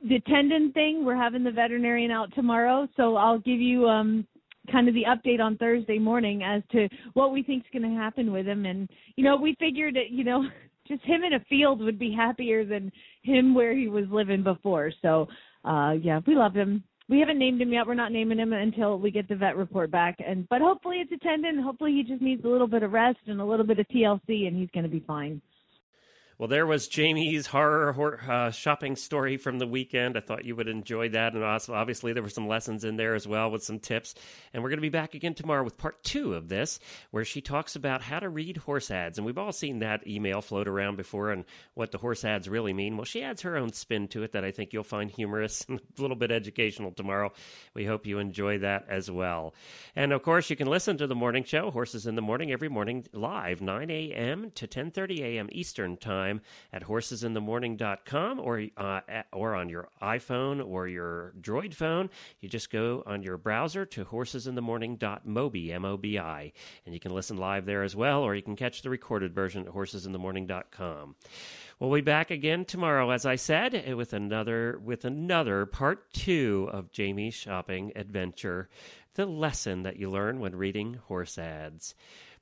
the 0.02 0.20
tendon 0.28 0.72
thing, 0.72 1.04
we're 1.04 1.16
having 1.16 1.42
the 1.42 1.50
veterinarian 1.50 2.10
out 2.10 2.32
tomorrow, 2.34 2.86
so 2.96 3.16
I'll 3.16 3.38
give 3.38 3.60
you 3.60 3.86
um 3.88 4.26
kind 4.70 4.88
of 4.88 4.94
the 4.94 5.04
update 5.04 5.40
on 5.40 5.56
Thursday 5.56 5.98
morning 5.98 6.42
as 6.42 6.62
to 6.72 6.88
what 7.14 7.32
we 7.32 7.42
think 7.42 7.64
is 7.64 7.70
going 7.80 7.88
to 7.88 7.96
happen 7.96 8.32
with 8.32 8.46
him. 8.46 8.66
And 8.66 8.90
you 9.14 9.24
know, 9.24 9.36
we 9.36 9.56
figured 9.58 9.94
that 9.94 10.10
you 10.10 10.24
know 10.24 10.44
just 10.88 11.02
him 11.04 11.24
in 11.24 11.34
a 11.34 11.44
field 11.48 11.80
would 11.80 11.98
be 11.98 12.12
happier 12.12 12.64
than 12.64 12.92
him 13.22 13.54
where 13.54 13.74
he 13.74 13.88
was 13.88 14.04
living 14.10 14.42
before. 14.42 14.92
So 15.02 15.28
uh 15.64 15.92
yeah, 16.00 16.20
we 16.26 16.34
love 16.34 16.54
him. 16.54 16.84
We 17.08 17.20
haven't 17.20 17.38
named 17.38 17.60
him 17.60 17.72
yet. 17.72 17.86
We're 17.86 17.94
not 17.94 18.10
naming 18.10 18.38
him 18.38 18.52
until 18.52 18.98
we 18.98 19.12
get 19.12 19.28
the 19.28 19.36
vet 19.36 19.56
report 19.56 19.90
back. 19.90 20.16
And 20.26 20.48
but 20.48 20.60
hopefully 20.60 20.96
it's 20.96 21.12
a 21.12 21.18
tendon. 21.24 21.62
Hopefully 21.62 21.92
he 21.92 22.02
just 22.02 22.20
needs 22.20 22.44
a 22.44 22.48
little 22.48 22.66
bit 22.66 22.82
of 22.82 22.92
rest 22.92 23.18
and 23.26 23.40
a 23.40 23.44
little 23.44 23.66
bit 23.66 23.78
of 23.78 23.86
TLC, 23.88 24.48
and 24.48 24.56
he's 24.56 24.70
going 24.74 24.84
to 24.84 24.90
be 24.90 25.04
fine. 25.06 25.40
Well, 26.38 26.48
there 26.48 26.66
was 26.66 26.86
Jamie's 26.86 27.46
horror 27.46 28.20
uh, 28.28 28.50
shopping 28.50 28.96
story 28.96 29.38
from 29.38 29.58
the 29.58 29.66
weekend. 29.66 30.18
I 30.18 30.20
thought 30.20 30.44
you 30.44 30.54
would 30.54 30.68
enjoy 30.68 31.08
that. 31.10 31.32
And 31.32 31.42
also, 31.42 31.72
obviously, 31.72 32.12
there 32.12 32.22
were 32.22 32.28
some 32.28 32.46
lessons 32.46 32.84
in 32.84 32.96
there 32.96 33.14
as 33.14 33.26
well 33.26 33.50
with 33.50 33.64
some 33.64 33.78
tips. 33.78 34.14
And 34.52 34.62
we're 34.62 34.68
going 34.68 34.76
to 34.76 34.82
be 34.82 34.90
back 34.90 35.14
again 35.14 35.32
tomorrow 35.32 35.64
with 35.64 35.78
part 35.78 36.04
two 36.04 36.34
of 36.34 36.50
this, 36.50 36.78
where 37.10 37.24
she 37.24 37.40
talks 37.40 37.74
about 37.74 38.02
how 38.02 38.18
to 38.18 38.28
read 38.28 38.58
horse 38.58 38.90
ads. 38.90 39.16
And 39.16 39.24
we've 39.24 39.38
all 39.38 39.50
seen 39.50 39.78
that 39.78 40.06
email 40.06 40.42
float 40.42 40.68
around 40.68 40.96
before 40.96 41.30
and 41.30 41.46
what 41.72 41.90
the 41.90 41.96
horse 41.96 42.22
ads 42.22 42.50
really 42.50 42.74
mean. 42.74 42.98
Well, 42.98 43.06
she 43.06 43.22
adds 43.22 43.40
her 43.40 43.56
own 43.56 43.72
spin 43.72 44.06
to 44.08 44.22
it 44.22 44.32
that 44.32 44.44
I 44.44 44.50
think 44.50 44.74
you'll 44.74 44.84
find 44.84 45.10
humorous 45.10 45.64
and 45.70 45.80
a 45.98 46.02
little 46.02 46.18
bit 46.18 46.30
educational 46.30 46.92
tomorrow. 46.92 47.32
We 47.72 47.86
hope 47.86 48.04
you 48.04 48.18
enjoy 48.18 48.58
that 48.58 48.84
as 48.90 49.10
well. 49.10 49.54
And 49.94 50.12
of 50.12 50.22
course, 50.22 50.50
you 50.50 50.56
can 50.56 50.68
listen 50.68 50.98
to 50.98 51.06
the 51.06 51.14
morning 51.14 51.44
show, 51.44 51.70
Horses 51.70 52.06
in 52.06 52.14
the 52.14 52.20
Morning, 52.20 52.52
every 52.52 52.68
morning 52.68 53.06
live, 53.14 53.62
9 53.62 53.90
a.m. 53.90 54.50
to 54.56 54.66
10:30 54.66 55.20
a.m. 55.20 55.48
Eastern 55.50 55.96
Time 55.96 56.25
time 56.26 56.40
at 56.72 56.82
horsesinthemorning.com 56.84 58.40
or, 58.40 58.66
uh, 58.76 59.00
or 59.32 59.54
on 59.54 59.68
your 59.68 59.88
iPhone 60.02 60.66
or 60.66 60.88
your 60.88 61.32
Droid 61.40 61.74
phone. 61.74 62.10
You 62.40 62.48
just 62.48 62.70
go 62.70 63.02
on 63.06 63.22
your 63.22 63.38
browser 63.38 63.86
to 63.86 64.04
horsesinthemorning.mobi, 64.04 65.72
M-O-B-I, 65.72 66.52
and 66.84 66.94
you 66.94 67.00
can 67.00 67.14
listen 67.14 67.36
live 67.36 67.66
there 67.66 67.82
as 67.82 67.96
well, 67.96 68.22
or 68.22 68.34
you 68.34 68.42
can 68.42 68.56
catch 68.56 68.82
the 68.82 68.90
recorded 68.90 69.34
version 69.34 69.66
at 69.66 69.72
horsesinthemorning.com. 69.72 71.16
We'll 71.78 71.92
be 71.92 72.00
back 72.00 72.30
again 72.30 72.64
tomorrow, 72.64 73.10
as 73.10 73.26
I 73.26 73.36
said, 73.36 73.94
with 73.94 74.14
another 74.14 74.80
with 74.82 75.04
another 75.04 75.66
part 75.66 76.10
two 76.14 76.70
of 76.72 76.90
Jamie's 76.90 77.34
shopping 77.34 77.92
adventure, 77.94 78.70
the 79.14 79.26
lesson 79.26 79.82
that 79.82 79.98
you 79.98 80.10
learn 80.10 80.40
when 80.40 80.56
reading 80.56 80.94
horse 80.94 81.36
ads. 81.36 81.94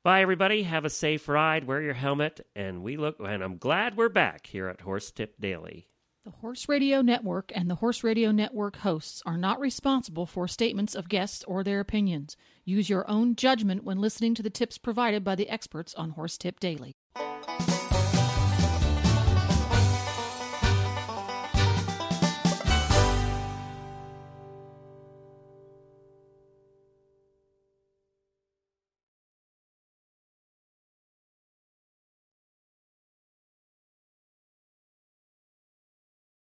Bye, 0.05 0.21
everybody. 0.21 0.65
Have 0.65 0.85
a 0.85 0.91
safe 0.91 1.27
ride. 1.29 1.65
Wear 1.65 1.81
your 1.81 1.95
helmet. 1.95 2.47
And 2.55 2.83
we 2.83 2.99
look, 2.99 3.17
and 3.21 3.43
I'm 3.43 3.57
glad 3.57 3.97
we're 3.97 4.11
back 4.11 4.47
here 4.47 4.69
at 4.69 4.83
Horse 4.83 5.11
Tip 5.11 5.41
Daily. 5.41 5.89
The 6.27 6.31
Horse 6.31 6.69
Radio 6.69 7.01
Network 7.01 7.51
and 7.55 7.71
the 7.71 7.77
Horse 7.77 8.05
Radio 8.05 8.31
Network 8.31 8.77
hosts 8.77 9.23
are 9.25 9.39
not 9.39 9.61
responsible 9.61 10.27
for 10.27 10.47
statements 10.47 10.95
of 10.95 11.09
guests 11.09 11.43
or 11.45 11.65
their 11.65 11.81
opinions. 11.81 12.37
Use 12.67 12.91
your 12.91 13.11
own 13.11 13.35
judgment 13.35 13.83
when 13.83 13.99
listening 13.99 14.35
to 14.35 14.43
the 14.43 14.51
tips 14.51 14.77
provided 14.77 15.25
by 15.25 15.37
the 15.37 15.49
experts 15.49 15.95
on 15.95 16.11
Horse 16.11 16.37
Tip 16.37 16.61
Daily. 16.61 16.93